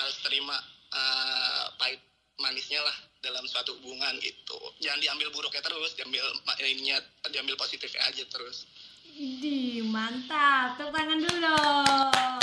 [0.00, 0.56] harus terima
[0.90, 2.00] eh, pahit
[2.36, 6.24] manisnya lah dalam suatu hubungan gitu jangan diambil buruknya terus diambil
[6.58, 8.64] ininya diambil positifnya aja terus
[9.10, 10.78] Idi, mantap.
[10.78, 12.40] Tepuk tangan dulu dong.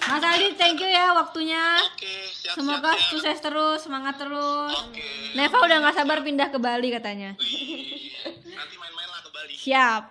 [0.00, 1.84] Mas Aldi, thank you ya waktunya.
[1.84, 3.10] oke siap Semoga siap, siap.
[3.12, 4.72] sukses terus, semangat terus.
[4.72, 5.04] oke
[5.36, 7.36] Neva udah nggak sabar pindah ke Bali katanya.
[7.36, 8.08] Wih,
[8.48, 10.02] nanti main-main lah ke Bali Siap.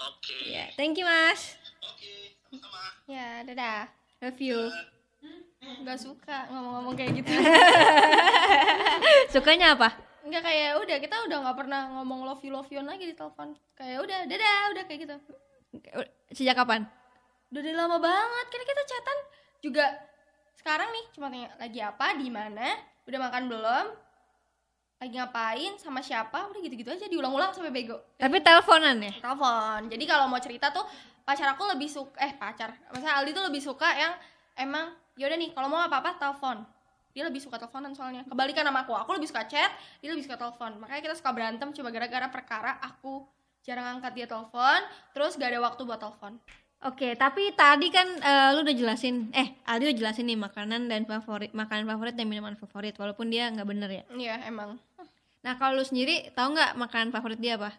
[0.00, 1.60] oke Ya, thank you Mas.
[1.84, 2.12] oke
[2.48, 4.72] sama-sama ya dadah Love you.
[5.82, 7.32] Nggak suka ngomong-ngomong kayak gitu.
[9.32, 10.06] Sukanya apa?
[10.26, 13.54] nggak kayak udah kita udah nggak pernah ngomong love you love you lagi di telepon.
[13.78, 15.16] Kayak udah dadah udah kayak gitu.
[16.34, 16.82] Sejak kapan?
[17.46, 18.46] udah dari lama banget.
[18.50, 19.18] Kan kita chatan
[19.62, 19.86] juga
[20.58, 21.04] sekarang nih.
[21.14, 22.74] Cuma tanya lagi apa di mana?
[23.06, 23.86] Udah makan belum?
[24.98, 25.72] Lagi ngapain?
[25.78, 26.50] Sama siapa?
[26.50, 28.02] Udah gitu-gitu aja diulang-ulang sampai bego.
[28.18, 29.14] Tapi teleponan ya?
[29.22, 29.86] telepon.
[29.86, 30.82] Jadi kalau mau cerita tuh
[31.22, 32.74] pacar aku lebih suka eh pacar.
[32.90, 34.12] Maksudnya Aldi tuh lebih suka yang
[34.58, 36.62] emang yaudah nih kalau mau apa-apa telepon.
[37.16, 38.28] Dia lebih suka teleponan soalnya.
[38.28, 38.92] Kebalikan sama aku.
[38.92, 39.72] Aku lebih suka chat
[40.04, 40.76] dia lebih suka telepon.
[40.76, 43.24] Makanya kita suka berantem cuma gara-gara perkara aku
[43.64, 44.78] jarang angkat dia telepon
[45.10, 46.38] terus gak ada waktu buat telepon.
[46.84, 51.08] Oke, tapi tadi kan eh, lu udah jelasin, eh Aldi udah jelasin nih makanan dan
[51.08, 54.04] favorit, makanan favorit dan minuman favorit, walaupun dia nggak bener ya.
[54.12, 54.76] iya emang.
[55.40, 57.72] Nah kalau lu sendiri tahu nggak makanan favorit dia apa?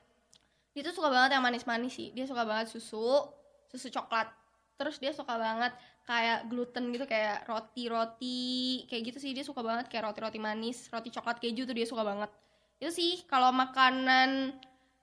[0.77, 2.13] dia tuh suka banget yang manis-manis sih.
[2.13, 3.25] Dia suka banget susu
[3.65, 4.29] susu coklat
[4.77, 5.73] terus dia suka banget
[6.07, 11.11] kayak gluten gitu kayak roti-roti kayak gitu sih dia suka banget kayak roti-roti manis roti
[11.11, 12.29] coklat keju tuh dia suka banget.
[12.77, 14.55] Itu sih kalau makanan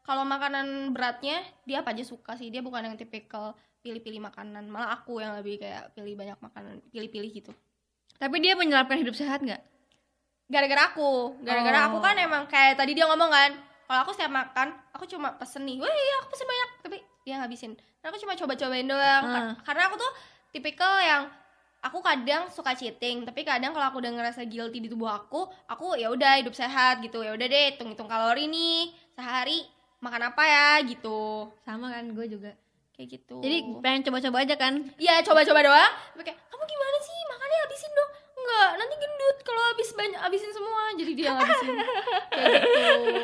[0.06, 2.48] kalau makanan beratnya dia apa aja suka sih.
[2.48, 3.52] Dia bukan yang tipikal
[3.84, 4.64] pilih-pilih makanan.
[4.70, 7.52] Malah aku yang lebih kayak pilih banyak makanan pilih-pilih gitu.
[8.16, 9.74] Tapi dia menyelapkan hidup sehat nggak?
[10.44, 11.40] gara-gara aku.
[11.40, 11.87] Gara-gara Oh.
[11.88, 13.50] aku kan emang kayak tadi dia ngomong kan
[13.88, 16.70] kalau aku setiap makan aku cuma pesen nih wah iya aku pesen banyak.
[16.84, 17.72] Tapi dia ngabisin
[18.05, 19.53] aku cuma coba-cobain doang Ah.
[19.62, 20.12] karena aku tuh
[20.51, 21.23] tipikal yang
[21.81, 25.95] aku kadang suka cheating tapi kadang kalau aku udah ngerasa guilty di tubuh aku aku
[25.95, 29.64] ya udah hidup sehat gitu ya udah deh hitung-hitung kalori nih sehari
[29.99, 32.53] makan apa ya gitu Sama kan, gue juga.
[32.93, 34.75] kayak gitu Jadi pengen coba-coba aja kan?
[34.97, 38.11] ya coba-coba doang tapi kayak kamu gimana sih makannya habisin dong
[38.55, 41.75] enggak nanti gendut kalau habis banyak habisin semua jadi dia habisin
[42.31, 43.23] kayak gitu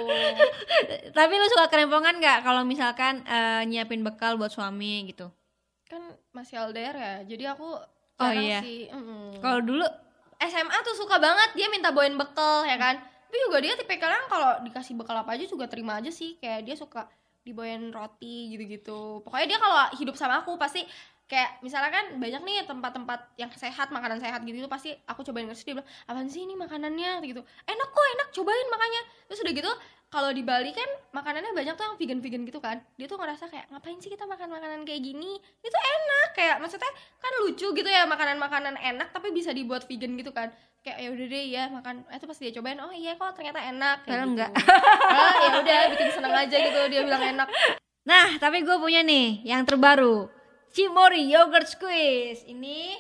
[1.19, 5.31] Tapi lu suka kerempongan nggak kalau misalkan eh, nyiapin bekal buat suami gitu?
[5.87, 7.79] kan masih LDR ya jadi aku
[8.21, 8.61] Oh, iya.
[8.61, 9.41] sih mm.
[9.41, 9.83] Kalau dulu
[10.39, 14.61] SMA tuh suka banget dia minta bawain bekal ya kan tapi juga dia tipikalnya kalau
[14.61, 17.09] dikasih bekal apa aja juga terima aja sih kayak dia suka
[17.41, 20.85] dibawain roti gitu-gitu pokoknya dia kalau hidup sama aku pasti
[21.31, 25.63] kayak misalnya kan banyak nih tempat-tempat yang sehat makanan sehat gitu pasti aku cobain terus
[25.63, 27.23] dia bilang apaan sih ini makanannya?
[27.23, 27.39] Gitu.
[27.71, 29.73] Enak kok enak cobain makanya terus udah gitu
[30.11, 32.83] kalau di Bali kan makanannya banyak tuh yang vegan-vegan gitu kan.
[32.99, 35.39] Dia tuh ngerasa kayak ngapain sih kita makan makanan kayak gini?
[35.63, 36.91] Itu enak kayak maksudnya
[37.23, 40.51] kan lucu gitu ya makanan-makanan enak tapi bisa dibuat vegan gitu kan.
[40.83, 41.95] Kayak ya udah deh ya makan.
[42.11, 44.03] Eh, itu pasti dia cobain oh iya kok ternyata enak.
[44.03, 44.31] Kayak gitu.
[44.35, 44.51] enggak.
[45.11, 47.49] Ah, ya udah bikin seneng aja gitu dia bilang enak.
[48.07, 50.40] Nah, tapi gue punya nih yang terbaru.
[50.71, 52.43] Cimori Yogurt Squeeze.
[52.45, 52.95] Ini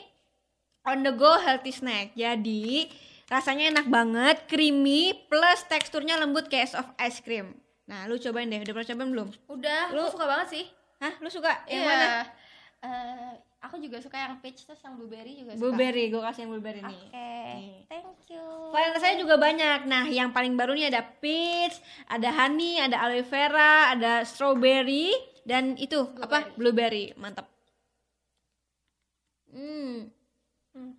[0.83, 2.12] on the go healthy snack.
[2.12, 2.90] Jadi,
[3.26, 7.54] rasanya enak banget, creamy, plus teksturnya lembut kayak soft ice cream.
[7.85, 8.59] Nah, lu cobain deh.
[8.59, 9.28] Udah pernah cobain belum?
[9.48, 10.64] udah Lu- suka banget sih
[10.96, 11.88] Hah, lu suka yang Iya.
[11.88, 12.09] mana?
[12.80, 15.61] Eh, aku juga suka yang peach terus yang blueberry juga suka.
[15.62, 17.02] Blueberry, gue kasih yang blueberry Oke, nih.
[17.11, 17.76] Nih.
[17.88, 18.44] thank you.
[18.68, 19.80] Varian rasanya juga banyak.
[19.85, 25.72] Nah, yang paling baru nih ada peach, ada honey, ada aloe vera, ada strawberry, dan
[25.76, 26.52] itu apa?
[26.54, 27.16] Blueberry.
[27.16, 27.48] Mantap.
[29.50, 30.10] Hmm.
[30.74, 30.92] Hmm.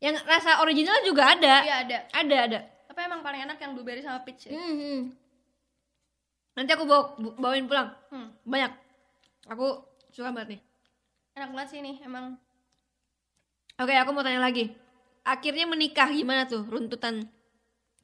[0.00, 1.54] Yang rasa original juga ada.
[1.64, 1.98] Iya ada.
[2.12, 2.58] Ada, ada.
[2.88, 4.56] Tapi emang paling enak yang blueberry sama peach ya.
[4.56, 5.00] Hmm, hmm.
[6.56, 7.92] Nanti aku bawa bawain pulang.
[8.08, 8.32] Hmm.
[8.44, 8.72] Banyak.
[9.52, 10.60] Aku suka banget nih.
[11.36, 12.40] Enak banget sih nih emang.
[13.76, 14.72] Oke, aku mau tanya lagi.
[15.20, 17.28] Akhirnya menikah gimana tuh runtutan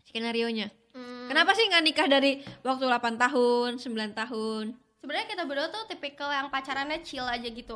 [0.04, 0.68] skenario nya?
[0.92, 1.32] Hmm.
[1.32, 4.64] Kenapa sih nggak nikah dari waktu 8 tahun, 9 tahun?
[5.02, 7.74] Sebenarnya kita berdua tuh tipikal yang pacarannya chill aja gitu.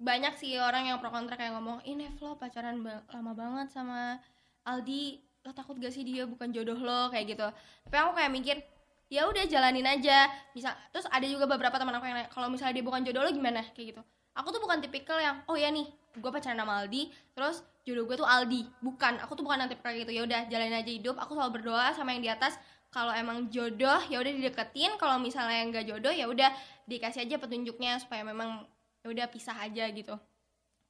[0.00, 4.16] Banyak sih orang yang pro kontra kayak ngomong, "Ini lo pacaran ba- lama banget sama
[4.64, 5.20] Aldi.
[5.44, 7.44] Lo takut gak sih dia bukan jodoh lo?" kayak gitu.
[7.84, 8.56] Tapi aku kayak mikir,
[9.12, 10.32] ya udah jalanin aja.
[10.56, 13.60] Bisa terus ada juga beberapa teman aku yang kalau misalnya dia bukan jodoh lo gimana?
[13.76, 14.02] kayak gitu.
[14.32, 15.84] Aku tuh bukan tipikal yang, "Oh ya nih,
[16.16, 19.92] gue pacaran sama Aldi, terus jodoh gue tuh Aldi." Bukan, aku tuh bukan yang tipikal
[19.92, 20.08] gitu.
[20.08, 21.20] Ya udah jalanin aja hidup.
[21.20, 22.56] Aku selalu berdoa sama yang di atas
[22.92, 25.00] kalau emang jodoh ya udah dideketin.
[25.00, 26.52] Kalau misalnya nggak jodoh ya udah
[26.84, 28.68] dikasih aja petunjuknya supaya memang
[29.00, 30.12] ya udah pisah aja gitu.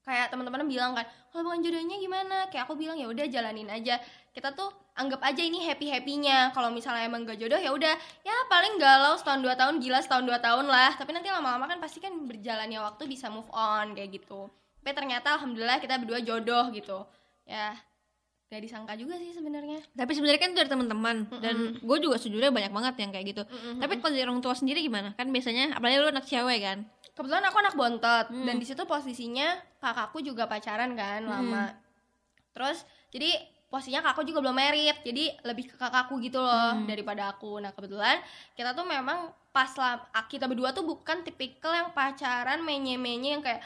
[0.03, 2.51] Kayak teman-teman bilang kan kalau bukan jodohnya gimana?
[2.51, 4.03] Kayak aku bilang ya udah jalanin aja.
[4.35, 4.67] Kita tuh
[4.99, 7.95] anggap aja ini happy happynya kalau misalnya emang gak jodoh ya udah.
[8.27, 10.99] Ya paling galau setahun dua tahun gila setahun dua tahun lah.
[10.99, 14.51] Tapi nanti lama-lama kan pasti kan berjalannya waktu bisa move on kayak gitu.
[14.83, 17.07] Tapi ternyata alhamdulillah kita berdua jodoh gitu.
[17.47, 17.79] Ya
[18.53, 22.53] gak disangka juga sih sebenarnya Tapi sebenarnya kan itu dari teman-teman dan gue juga sejujurnya
[22.53, 23.43] banyak banget yang kayak gitu.
[23.43, 23.81] Mm-mm.
[23.81, 25.17] Tapi kalau dari orang tua sendiri gimana?
[25.17, 26.79] Kan biasanya apalagi lu anak cewek kan.
[27.13, 28.45] kebetulan aku anak bontot Hmm.
[28.45, 29.45] dan di situ posisinya
[29.79, 31.77] kakakku juga pacaran kan lama
[32.51, 33.37] terus jadi
[33.69, 36.89] posisinya kakakku juga belum merit jadi lebih ke kakakku gitu loh Hmm.
[36.89, 38.17] daripada aku nah kebetulan
[38.53, 43.61] kita tuh memang pas lah kita berdua tuh bukan tipikal yang pacaran menye-menye yang kayak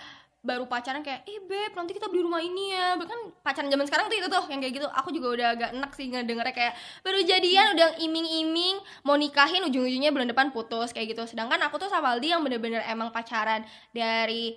[0.47, 2.95] baru pacaran kayak eh beb nanti kita beli rumah ini ya.
[2.95, 4.87] Kan pacaran zaman sekarang tuh itu tuh yang kayak gitu.
[4.95, 10.15] Aku juga udah agak enak sih ngedengernya kayak baru jadian udah iming-iming mau nikahin ujung-ujungnya
[10.15, 11.27] bulan depan putus kayak gitu.
[11.27, 14.55] Sedangkan aku tuh sama Aldi yang bener-bener emang pacaran dari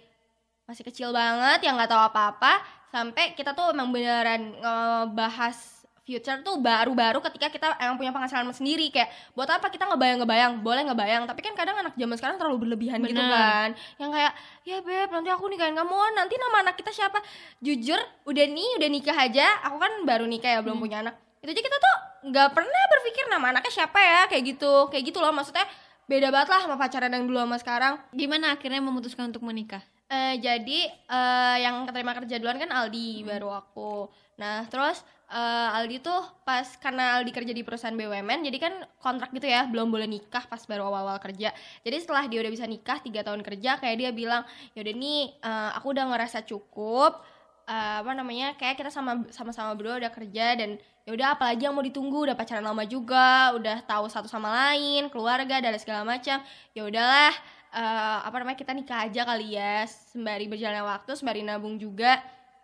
[0.69, 2.61] masih kecil banget yang nggak tahu apa-apa
[2.93, 5.78] sampai kita tuh emang beneran ngebahas
[6.09, 8.89] future tuh baru-baru ketika kita emang punya penghasilan sendiri.
[8.89, 10.65] Kayak buat apa kita ngebayang-ngebayang?
[10.65, 11.29] Boleh ngebayang.
[11.29, 13.29] Tapi kan kadang anak zaman sekarang terlalu berlebihan gitu Bener.
[13.29, 13.69] kan.
[14.01, 14.33] Yang kayak
[14.65, 15.97] ya beb nanti aku nikahin kamu.
[16.17, 17.21] Nanti nama anak kita siapa?
[17.61, 19.45] Jujur udah nih udah nikah aja.
[19.69, 21.13] Aku kan baru nikah ya belum punya anak.
[21.45, 21.95] Itu aja kita tuh
[22.33, 24.89] nggak pernah berpikir nama anaknya siapa ya kayak gitu.
[24.89, 25.29] Kayak gitu loh.
[25.29, 25.69] Maksudnya
[26.09, 27.93] beda banget lah sama pacaran yang dulu sama sekarang.
[28.09, 29.85] Gimana akhirnya memutuskan untuk menikah?
[30.09, 34.09] Eh, jadi eh, yang keterima kerja duluan kan Aldi baru aku.
[34.41, 39.29] Nah terus eh, Aldi tuh pas karena Aldi kerja di perusahaan BUMN jadi kan kontrak
[39.29, 41.53] gitu ya belum boleh nikah pas baru awal-awal kerja.
[41.85, 45.69] Jadi setelah dia udah bisa nikah tiga tahun kerja kayak dia bilang yaudah nih eh,
[45.77, 47.21] aku udah ngerasa cukup
[47.69, 51.77] eh, apa namanya kayak kita sama sama-sama berdua udah kerja dan ya udah apalagi yang
[51.77, 56.41] mau ditunggu udah pacaran lama juga udah tahu satu sama lain keluarga dan segala macam.
[56.73, 57.33] Ya udahlah
[57.77, 62.17] eh, apa namanya kita nikah aja kali ya sembari berjalannya waktu sembari nabung juga.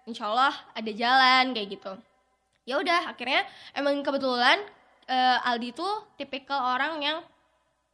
[0.06, 2.15] Insya Allah ada jalan kayak gitu
[2.66, 3.46] ya udah akhirnya
[3.78, 4.58] emang kebetulan
[5.06, 7.18] eh, Aldi tuh tipikal orang yang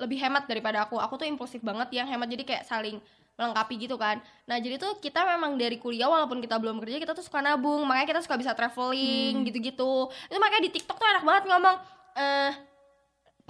[0.02, 0.98] lebih hemat daripada aku.
[0.98, 2.26] Aku tuh impulsif banget yang hemat.
[2.26, 2.98] Jadi kayak saling
[3.38, 4.18] melengkapi gitu kan.
[4.50, 7.86] Nah jadi tuh kita memang dari kuliah walaupun kita belum kerja kita tuh suka nabung.
[7.86, 10.10] Makanya kita suka bisa traveling gitu-gitu.
[10.10, 11.76] Itu makanya di TikTok tuh enak banget ngomong
[12.18, 12.52] eh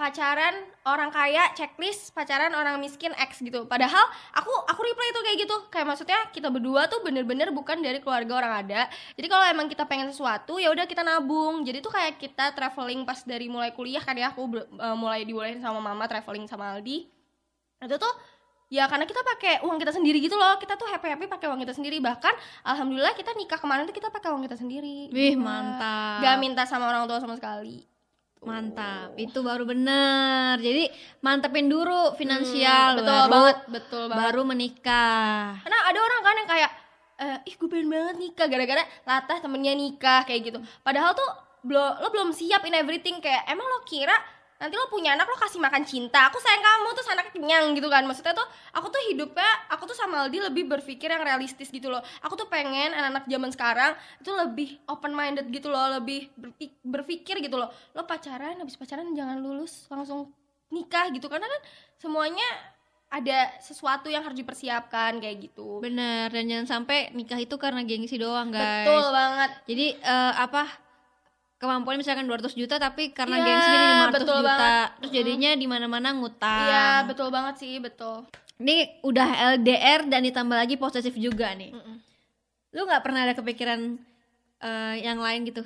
[0.02, 3.70] pacaran orang kaya checklist pacaran orang miskin X gitu.
[3.70, 4.02] Padahal
[4.34, 5.56] aku aku reply itu kayak gitu.
[5.70, 8.90] Kayak maksudnya kita berdua tuh bener-bener bukan dari keluarga orang ada.
[9.14, 11.62] Jadi kalau emang kita pengen sesuatu ya udah kita nabung.
[11.62, 14.34] Jadi tuh kayak kita traveling pas dari mulai kuliah kan ya.
[14.34, 17.06] Aku eh, mulai dibolehin sama mama traveling sama Aldi.
[17.86, 18.14] Itu tuh
[18.66, 20.58] ya karena kita pakai uang kita sendiri gitu loh.
[20.58, 22.02] Kita tuh happy happy pakai uang kita sendiri.
[22.02, 25.14] Bahkan alhamdulillah kita nikah kemarin tuh kita pakai uang kita sendiri.
[25.14, 25.46] Wih, Berdua.
[25.46, 26.26] mantap.
[26.26, 27.91] gak minta sama orang tua sama sekali
[28.42, 30.58] Mantap, itu baru bener.
[30.58, 34.18] Jadi mantepin dulu finansial, Hmm, betul baru, banget, betul banget.
[34.18, 35.62] baru menikah.
[35.62, 36.70] Karena ada orang kan yang kayak
[37.14, 40.58] eh, ih gue pengen banget nikah gara-gara latah temennya nikah kayak gitu.
[40.82, 41.30] Padahal tuh
[41.62, 44.14] belum lo belum siap in everything kayak emang lo kira
[44.62, 46.30] nanti lo punya anak lo kasih makan cinta.
[46.30, 48.06] Aku sayang kamu terus anaknya kenyang gitu kan.
[48.06, 51.98] Maksudnya tuh aku tuh hidupnya aku tuh sama Aldi lebih berpikir yang realistis gitu loh.
[52.22, 57.42] Aku tuh pengen anak-anak zaman sekarang itu lebih open minded gitu loh lebih berpik- berpikir
[57.42, 57.74] gitu loh.
[57.98, 60.30] Lo pacaran habis pacaran jangan lulus langsung
[60.70, 61.26] nikah gitu.
[61.26, 61.60] Karena kan
[61.98, 62.46] semuanya
[63.12, 65.84] ada sesuatu yang harus dipersiapkan kayak gitu.
[65.84, 68.88] Bener, dan jangan sampai nikah itu karena gengsi doang, guys.
[68.88, 69.50] betul banget.
[69.68, 70.64] Jadi eh, apa
[71.62, 74.48] kemampuan misalkan 200 juta tapi karena Iya, gengsi jadi 500 betul juta.
[74.50, 74.88] banget.
[74.98, 76.66] Terus jadinya di mana-mana ngutang.
[76.66, 78.26] iya betul banget sih betul
[78.58, 81.70] Ini udah LDR dan ditambah lagi posesif juga nih.
[81.70, 81.96] Mm-mm.
[82.70, 83.80] Lu nggak pernah ada kepikiran
[84.60, 85.62] eh, yang lain gitu?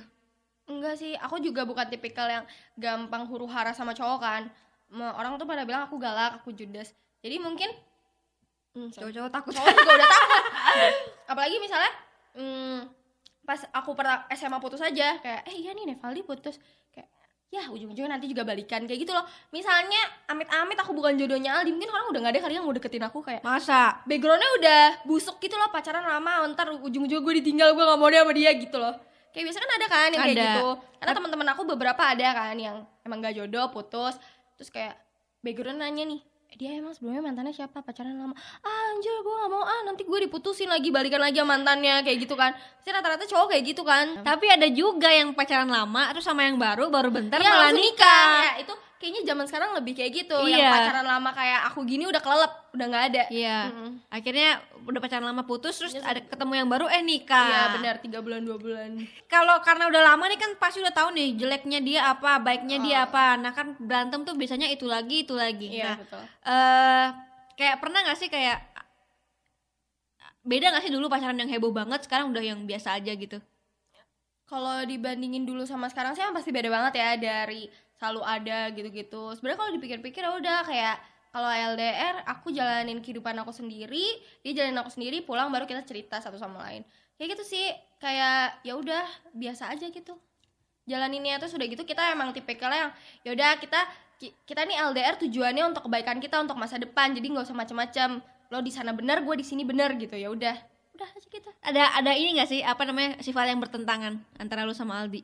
[0.67, 2.43] enggak sih aku juga bukan tipikal yang
[2.75, 4.43] gampang huru hara sama cowok kan
[4.91, 7.71] orang tuh pada bilang aku galak aku judes jadi mungkin
[8.75, 8.91] Hmm.
[8.91, 9.53] Cowok-cowok takut.
[9.55, 10.43] cowok juga udah takut
[11.33, 11.93] apalagi misalnya
[12.35, 12.79] hmm,
[13.47, 16.59] pas aku pernah SMA putus aja kayak eh iya nih Nevaldi putus.
[16.91, 17.09] Kayak
[17.47, 19.23] ya ujung-ujungnya nanti juga balikan kayak gitu loh.
[19.55, 23.07] Misalnya amit-amit aku bukan jodohnya Aldi mungkin orang udah gak ada kali yang mau deketin
[23.07, 24.03] aku kayak Masa?
[24.03, 28.19] backgroundnya udah busuk gitu loh pacaran lama ntar ujung-ujung gue ditinggal gue gak mau deh
[28.19, 28.99] sama dia gitu loh.
[29.31, 30.43] Kayak biasa kan ada kan yang kayak Ada.
[30.59, 30.69] gitu.
[30.99, 34.19] Karena teman-teman aku beberapa ada kan yang emang gak jodoh putus.
[34.59, 34.99] Terus kayak
[35.39, 37.85] background nanya nih "Eh, dia emang sebelumnya mantannya siapa?
[37.85, 38.33] Pacaran lama.
[38.65, 39.61] Ah, anjir gue gak mau.
[39.61, 42.57] Ah nanti gue diputusin lagi balikan lagi sama mantannya kayak gitu kan.
[42.57, 44.25] Pasti rata-rata cowok kayak gitu kan.
[44.25, 47.85] Tapi ada juga yang pacaran lama terus sama yang baru baru bentar Iya, malah langsung
[47.85, 48.41] nikah.
[48.41, 50.71] Ya, itu kayaknya zaman sekarang lebih kayak gitu yang Iya.
[50.71, 53.59] pacaran lama kayak aku gini udah kelelep udah nggak ada Iya.
[53.69, 53.91] Mm-mm.
[54.09, 54.51] Akhirnya
[54.83, 57.47] udah pacaran lama putus terus Iya, ada ketemu yang baru eh nikah.
[57.47, 61.13] iya benar tiga bulan dua bulan Kalau karena udah lama nih kan pasti udah tahu
[61.13, 63.37] nih jeleknya dia apa, baiknya dia apa.
[63.37, 65.69] Nah kan berantem tuh biasanya itu lagi itu lagi.
[65.71, 67.07] iya Nah, betul eh
[67.55, 68.59] kayak pernah gak sih kayak
[70.43, 73.43] beda gak sih dulu pacaran yang heboh banget sekarang udah yang biasa aja gitu
[74.47, 79.33] kalau dibandingin dulu sama sekarang sih pasti beda banget ya dari selalu ada gitu-gitu.
[79.37, 80.97] Sebenarnya kalau dipikir-pikir ya udah kayak
[81.33, 84.05] kalau LDR aku jalanin kehidupan aku sendiri
[84.41, 86.85] dia jalanin aku sendiri pulang baru kita cerita satu sama lain.
[87.17, 87.67] Kayak gitu sih
[88.01, 90.17] kayak ya udah biasa aja gitu.
[90.87, 92.93] Jalaninnya tuh sudah gitu kita emang tipikalnya yang
[93.27, 93.81] ya udah kita
[94.23, 98.23] ki- kita nih LDR tujuannya untuk kebaikan kita untuk masa depan jadi nggak usah macam-macam
[98.47, 100.57] lo di sana benar gue di sini benar gitu ya udah.
[100.97, 101.51] Udah aja gitu.
[101.61, 105.21] Ada ada ini gak sih apa namanya sifat yang bertentangan antara lu sama Aldi?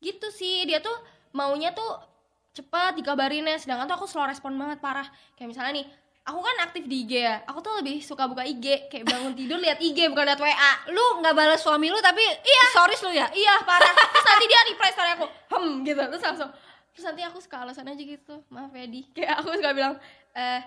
[0.00, 0.92] Gitu sih dia tuh
[1.32, 2.10] maunya tuh
[2.50, 5.06] cepat dikabarinnya sedangkan tuh aku slow respon banget parah.
[5.38, 5.86] Kayak misalnya nih
[6.26, 7.36] aku kan aktif di IG ya.
[7.46, 11.22] Aku tuh lebih suka buka IG kayak bangun tidur lihat IG bukan lihat WA lu
[11.22, 12.64] nggak balas suami lu tapi iya.
[12.74, 13.26] stories lu ya?
[13.30, 13.92] Iya parah.
[13.94, 16.02] Terus nanti dia reply story aku hem gitu.
[16.16, 16.50] Terus langsung
[16.90, 18.34] terus nanti aku suka alasan aja gitu.
[18.50, 19.00] Maaf ya di.
[19.14, 19.94] Kayak aku suka bilang
[20.34, 20.60] eh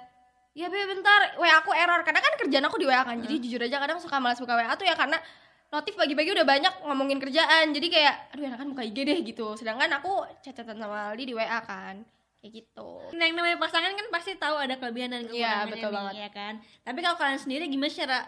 [0.55, 1.35] ya be bentar.
[1.35, 1.99] WA aku error.
[2.07, 3.19] Karena kan kerjaan aku di WA kan.
[3.19, 5.19] Jadi jujur aja kadang suka malas buka WA tuh ya karena
[5.73, 7.73] notif pagi-pagi udah banyak ngomongin kerjaan.
[7.73, 9.57] Jadi kayak aduh enakan buka IG deh gitu.
[9.57, 12.05] Sedangkan aku chatatan sama Aldi di WA kan.
[12.37, 12.89] Kayak gitu.
[13.17, 16.13] Nah, yang namanya pasangan kan pasti tahu ada kelebihan dan Iya, kekurangannya betul nih, banget.
[16.13, 16.53] ya kan?
[16.83, 18.19] Tapi kalau kalian sendiri gimana secara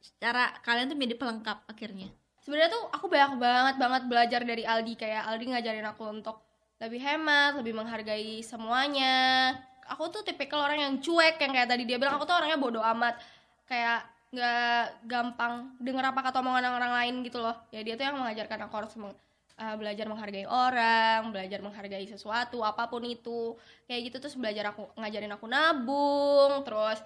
[0.00, 2.08] secara kalian tuh menjadi pelengkap akhirnya?
[2.42, 4.94] Sebenarnya tuh aku banyak banget banget belajar dari Aldi.
[4.98, 6.36] Kayak Aldi ngajarin aku untuk
[6.82, 9.54] lebih hemat lebih menghargai semuanya.
[9.92, 12.82] Aku tuh tipikal orang yang cuek yang kayak tadi dia bilang aku tuh orangnya bodoh
[12.96, 13.20] amat.
[13.64, 17.54] Kayak nggak gampang denger apa kata omongan orang lain gitu loh.
[17.70, 19.14] Ya dia tuh yang mengajarkan aku harus meng-
[19.54, 23.54] uh, belajar menghargai orang belajar menghargai sesuatu apa pun itu.
[23.86, 26.98] Kayak gitu terus belajar aku ngajarin aku nabung terus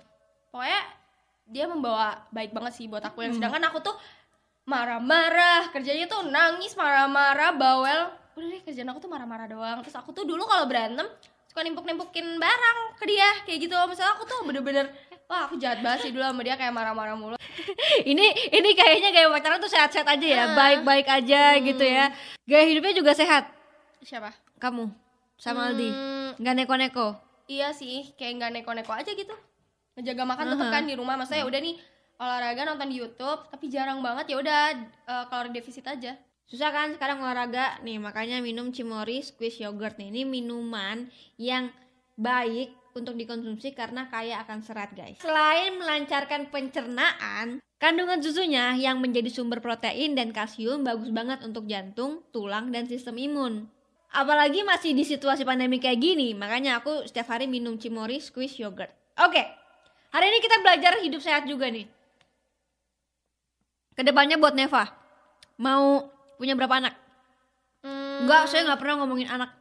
[0.48, 0.80] pokoknya
[1.48, 3.24] dia membawa baik banget sih buat aku.
[3.24, 3.96] Yang sedangkan aku tuh
[4.68, 8.00] marah-marah kerjanya tuh nangis marah-marah bawel.
[8.36, 9.78] Udah deh kerjaan aku tuh marah-marah doang.
[9.80, 11.08] Terus aku tuh dulu kalau berantem
[11.48, 13.74] suka nimpuk-nimpukin barang ke dia kayak gitu.
[13.88, 14.92] Misalnya aku tuh bener-bener
[15.28, 17.36] wah aku jahat banget sih dulu sama dia kayak marah-marah mulu.
[18.10, 22.08] Ini ini kayaknya gaya pacaran tuh sehat-sehat aja ya baik-baik aja gitu ya.
[22.48, 23.50] Gaya hidupnya juga sehat?
[24.00, 24.32] Siapa?
[24.56, 24.88] Kamu
[25.36, 25.90] sama Aldi?
[25.90, 27.18] Hmm, nggak neko-neko?
[27.50, 29.34] Iya sih kayak nggak neko-neko aja gitu.
[29.98, 30.74] Ngejaga makan tetep Aha.
[30.80, 31.18] kan di rumah.
[31.18, 31.74] Maksudnya ya udah nih
[32.18, 34.32] olahraga nonton di YouTube tapi jarang banget.
[34.32, 36.14] Ya udah eh, kalori defisit aja.
[36.48, 37.82] Susah kan sekarang olahraga?
[37.84, 40.14] Nih makanya minum Cimory squeeze yogurt nih.
[40.14, 41.74] Ini minuman yang
[42.16, 45.20] baik untuk dikonsumsi karena kaya akan serat guys.
[45.20, 52.24] Selain melancarkan pencernaan kandungan susunya yang menjadi sumber protein dan kalsium bagus banget untuk jantung
[52.30, 53.68] tulang dan sistem imun.
[54.08, 58.90] Apalagi masih di situasi pandemi kayak gini makanya aku setiap hari minum Cimory squeeze yogurt.
[59.18, 59.44] Oke
[60.08, 61.84] hari ini kita belajar hidup sehat juga nih.
[63.98, 64.94] Ke depannya buat Neva
[65.58, 66.06] mau
[66.38, 66.94] punya berapa anak?
[67.82, 69.57] Hmm, Enggak, saya nggak pernah ngomongin anak.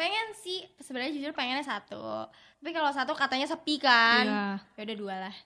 [0.00, 2.24] Pengen sih sebenarnya jujur pengennya satu
[2.56, 4.44] tapi kalau satu katanya sepi kan Iya.
[4.74, 5.36] ya udah dua lah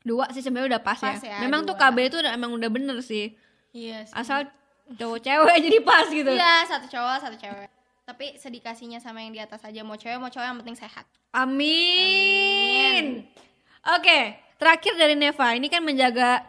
[0.00, 1.34] Dua sih sebenarnya udah pas, Pas ya.
[1.34, 1.90] ya, Memang tuh dua.
[1.90, 3.34] KB itu udah emang udah bener sih.
[3.70, 4.14] iya sih.
[4.14, 4.46] Asal
[4.88, 6.30] cowok cewek jadi pas gitu.
[6.30, 7.68] iya satu cowok satu cewek
[8.06, 11.04] tapi sedikasinya sama yang di atas aja mau cewek mau cowok yang penting sehat
[11.36, 13.26] Amin.
[13.86, 14.18] Oke,
[14.56, 15.52] terakhir dari Neva.
[15.52, 16.40] Ini kan menjaga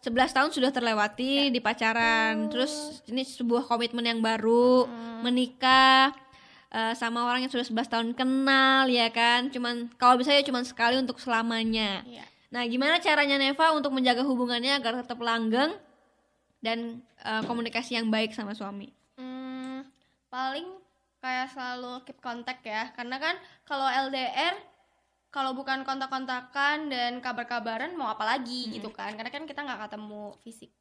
[0.00, 2.46] 11 tahun sudah terlewati di pacaran.
[2.46, 4.86] Terus ini sebuah komitmen yang baru,
[5.20, 6.14] menikah
[6.70, 9.50] eh, sama orang yang sudah 11 tahun kenal ya kan.
[9.50, 12.02] Cuman kalau bisa ya cuman sekali untuk selamanya.
[12.06, 15.70] iya Nah, gimana caranya Neva untuk menjaga hubungannya agar tetap langgeng
[16.58, 18.90] dan eh, komunikasi yang baik sama suami?
[19.14, 19.86] Hmm,
[20.26, 20.66] paling
[21.22, 23.36] kayak selalu keep kontak ya karena kan
[23.68, 24.56] kalau LDR
[25.28, 30.32] kalau bukan kontak-kontakan dan kabar-kabaran mau apa lagi gitu kan karena kan kita nggak ketemu
[30.40, 30.72] fisik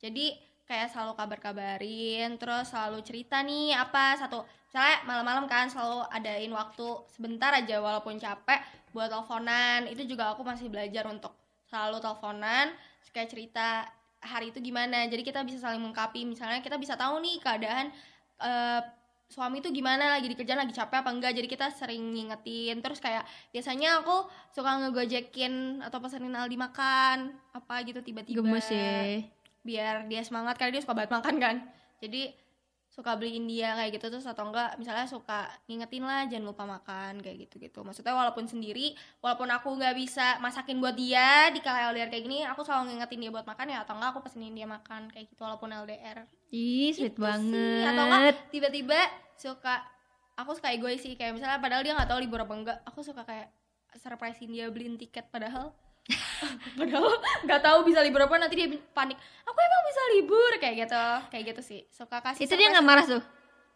[0.00, 0.32] jadi
[0.64, 6.86] kayak selalu kabar-kabarin terus selalu cerita nih apa satu misalnya malam-malam kan selalu adain waktu
[7.12, 9.88] sebentar aja walaupun capek buat teleponan.
[9.88, 11.36] Itu juga aku masih belajar untuk
[11.66, 12.72] selalu teleponan
[13.12, 13.84] kayak cerita
[14.24, 15.04] hari itu gimana.
[15.08, 16.24] Jadi kita bisa saling mengkapi.
[16.24, 17.92] Misalnya kita bisa tahu nih keadaan
[18.40, 18.80] eh,
[19.28, 21.32] suami itu gimana lagi di kerjaan lagi capek apa enggak.
[21.36, 22.80] Jadi kita sering ngingetin.
[22.80, 28.40] Terus kayak biasanya aku suka ngegojekin atau pesenin Aldi makan apa gitu tiba-tiba.
[28.40, 29.20] Gemes ya.
[29.62, 31.56] Biar dia semangat karena dia suka banget makan kan
[31.98, 32.34] jadi
[32.86, 37.24] suka beliin dia kayak gitu terus atau enggak misalnya suka ngingetin lah jangan lupa makan
[37.24, 41.88] kayak gitu gitu maksudnya walaupun sendiri walaupun aku nggak bisa masakin buat dia di kala
[41.88, 44.68] LDR kayak gini aku selalu ngingetin dia buat makan ya atau enggak aku pesenin dia
[44.68, 47.24] makan kayak gitu walaupun LDR Ih, sweet Gitu sih.
[47.24, 47.84] banget.
[47.88, 48.98] atau enggak tiba-tiba
[49.34, 49.74] suka
[50.36, 53.24] aku suka egois sih kayak misalnya padahal dia nggak tahu libur apa enggak aku suka
[53.24, 53.48] kayak
[53.94, 55.72] surprisein dia beliin tiket padahal
[56.78, 57.14] padahal
[57.46, 59.14] nggak tahu bisa libur apa nanti dia panik
[59.46, 61.80] aku emang bisa libur kayak gitu kayak gitu sih.
[61.88, 63.22] Suka kasih Itu dia nggak marah tuh.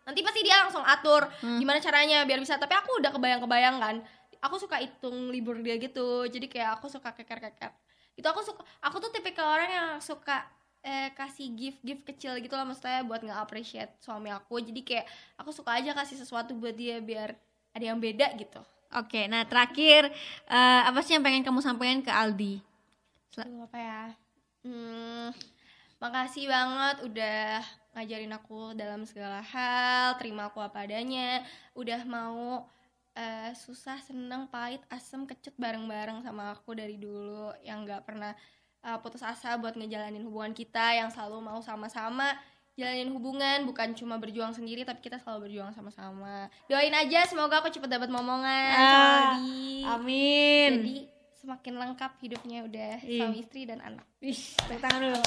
[0.06, 1.58] nanti pasti dia langsung atur Hmm.
[1.58, 3.96] gimana caranya biar bisa tapi aku udah kebayang-kebayang kan.
[4.42, 7.72] Aku suka hitung libur dia gitu jadi kayak aku suka keker-keker.
[8.14, 10.46] Itu aku suka aku tuh tipikal orang yang suka
[10.82, 14.60] eh, kasih gift gift kecil gitu lah maksudnya buat nggak appreciate suami aku.
[14.60, 15.06] Jadi kayak
[15.38, 17.34] aku suka aja kasih sesuatu buat dia biar
[17.74, 18.62] ada yang beda gitu
[18.96, 20.08] Oke, nah terakhir
[20.48, 22.64] eh, apa sih yang pengen kamu sampaikan ke Aldi?
[23.28, 24.02] Sel- apa ya?
[24.64, 25.36] Hmm,
[26.00, 27.60] makasih banget udah
[27.92, 31.44] ngajarin aku dalam segala hal terima aku apa adanya.
[31.76, 32.64] Udah mau
[33.12, 37.52] eh, susah seneng pahit asem kecut bareng-bareng sama aku dari dulu.
[37.60, 38.32] Yang nggak pernah
[38.80, 42.32] eh, putus asa buat ngejalanin hubungan kita yang selalu mau sama-sama
[42.76, 47.68] jalanin hubungan bukan cuma berjuang sendiri tapi kita selalu berjuang sama-sama doain aja semoga aku
[47.68, 49.32] cepet dapat momongan Ah.
[49.96, 50.70] Amin.
[50.76, 50.96] Jadi
[51.36, 53.16] semakin lengkap hidupnya udah Ih.
[53.16, 54.02] suami istri dan anak.
[54.18, 55.22] Tepuk tangan dulu.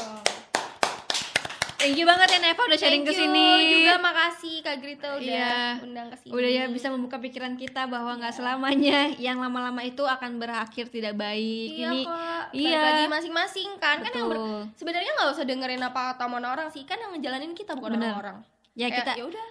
[1.79, 3.47] Thank you banget ya Neva udah sharing ke sini.
[3.73, 5.79] juga makasih Kak Grita udah Iya.
[5.79, 6.31] undang ke sini.
[6.31, 11.15] Udah ya bisa membuka pikiran kita bahwa nggak selamanya yang lama-lama itu akan berakhir tidak
[11.15, 11.69] baik.
[11.73, 12.43] Iya Ini kok.
[12.51, 12.79] iya.
[12.83, 14.61] Lagi masing-masing kan kan yang ber- betul.
[14.75, 18.11] sebenarnya nggak usah dengerin apa kata omongan orang sih kan yang ngejalanin kita bukan Bener.
[18.11, 18.37] orang-orang.
[18.75, 19.47] Ya kita ya udah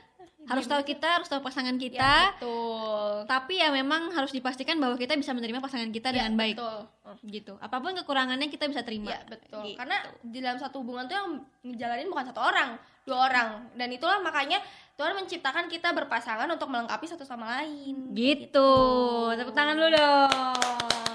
[0.46, 2.12] harus diem tahu kita, harus tahu pasangan Ya, kita.
[2.34, 3.12] betul.
[3.24, 6.56] Tapi ya memang harus dipastikan bahwa kita bisa menerima pasangan kita Ya, dengan baik.
[6.56, 6.78] Betul.
[7.24, 7.52] Gitu.
[7.58, 9.12] Apa pun kekurangannya kita bisa terima.
[9.12, 9.62] Iya betul.
[9.64, 9.76] Gitu.
[9.76, 11.28] Karena di dalam satu hubungan tuh yang
[11.64, 13.48] ngejalanin bukan satu orang, dua orang.
[13.72, 14.60] Dan itulah makanya
[14.94, 18.10] Tuhan menciptakan kita berpasangan untuk melengkapi satu sama lain.
[18.12, 18.70] Gitu.
[19.32, 21.07] Tepuk tangan dulu dong.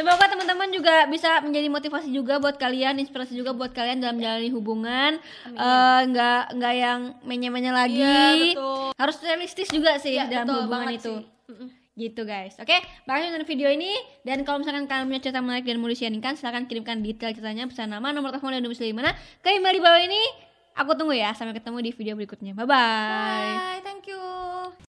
[0.00, 4.48] Semoga teman-teman juga bisa menjadi motivasi juga buat kalian, inspirasi juga buat kalian dalam menjalani
[4.48, 5.20] hubungan.
[5.44, 8.00] Eh, nggak nggak yang menye-menye lagi.
[8.00, 8.96] Iya, betul.
[8.96, 11.14] Harus realistis juga sih Iya, dalam betul hubungan itu.
[11.20, 11.68] sih.
[12.00, 12.56] Gitu guys.
[12.56, 13.92] Oke, makasih nonton video ini
[14.24, 17.92] dan kalau misalkan kalian punya cerita menarik dan mau di-sharingkan silahkan kirimkan detail ceritanya pesan
[17.92, 19.12] nama, nomor telepon dan domisili mana
[19.44, 20.22] ke email di bawah ini.
[20.80, 21.36] Aku tunggu ya.
[21.36, 22.56] Sampai ketemu di video berikutnya.
[22.56, 22.72] Bye bye.
[22.72, 24.72] Bye, thank you.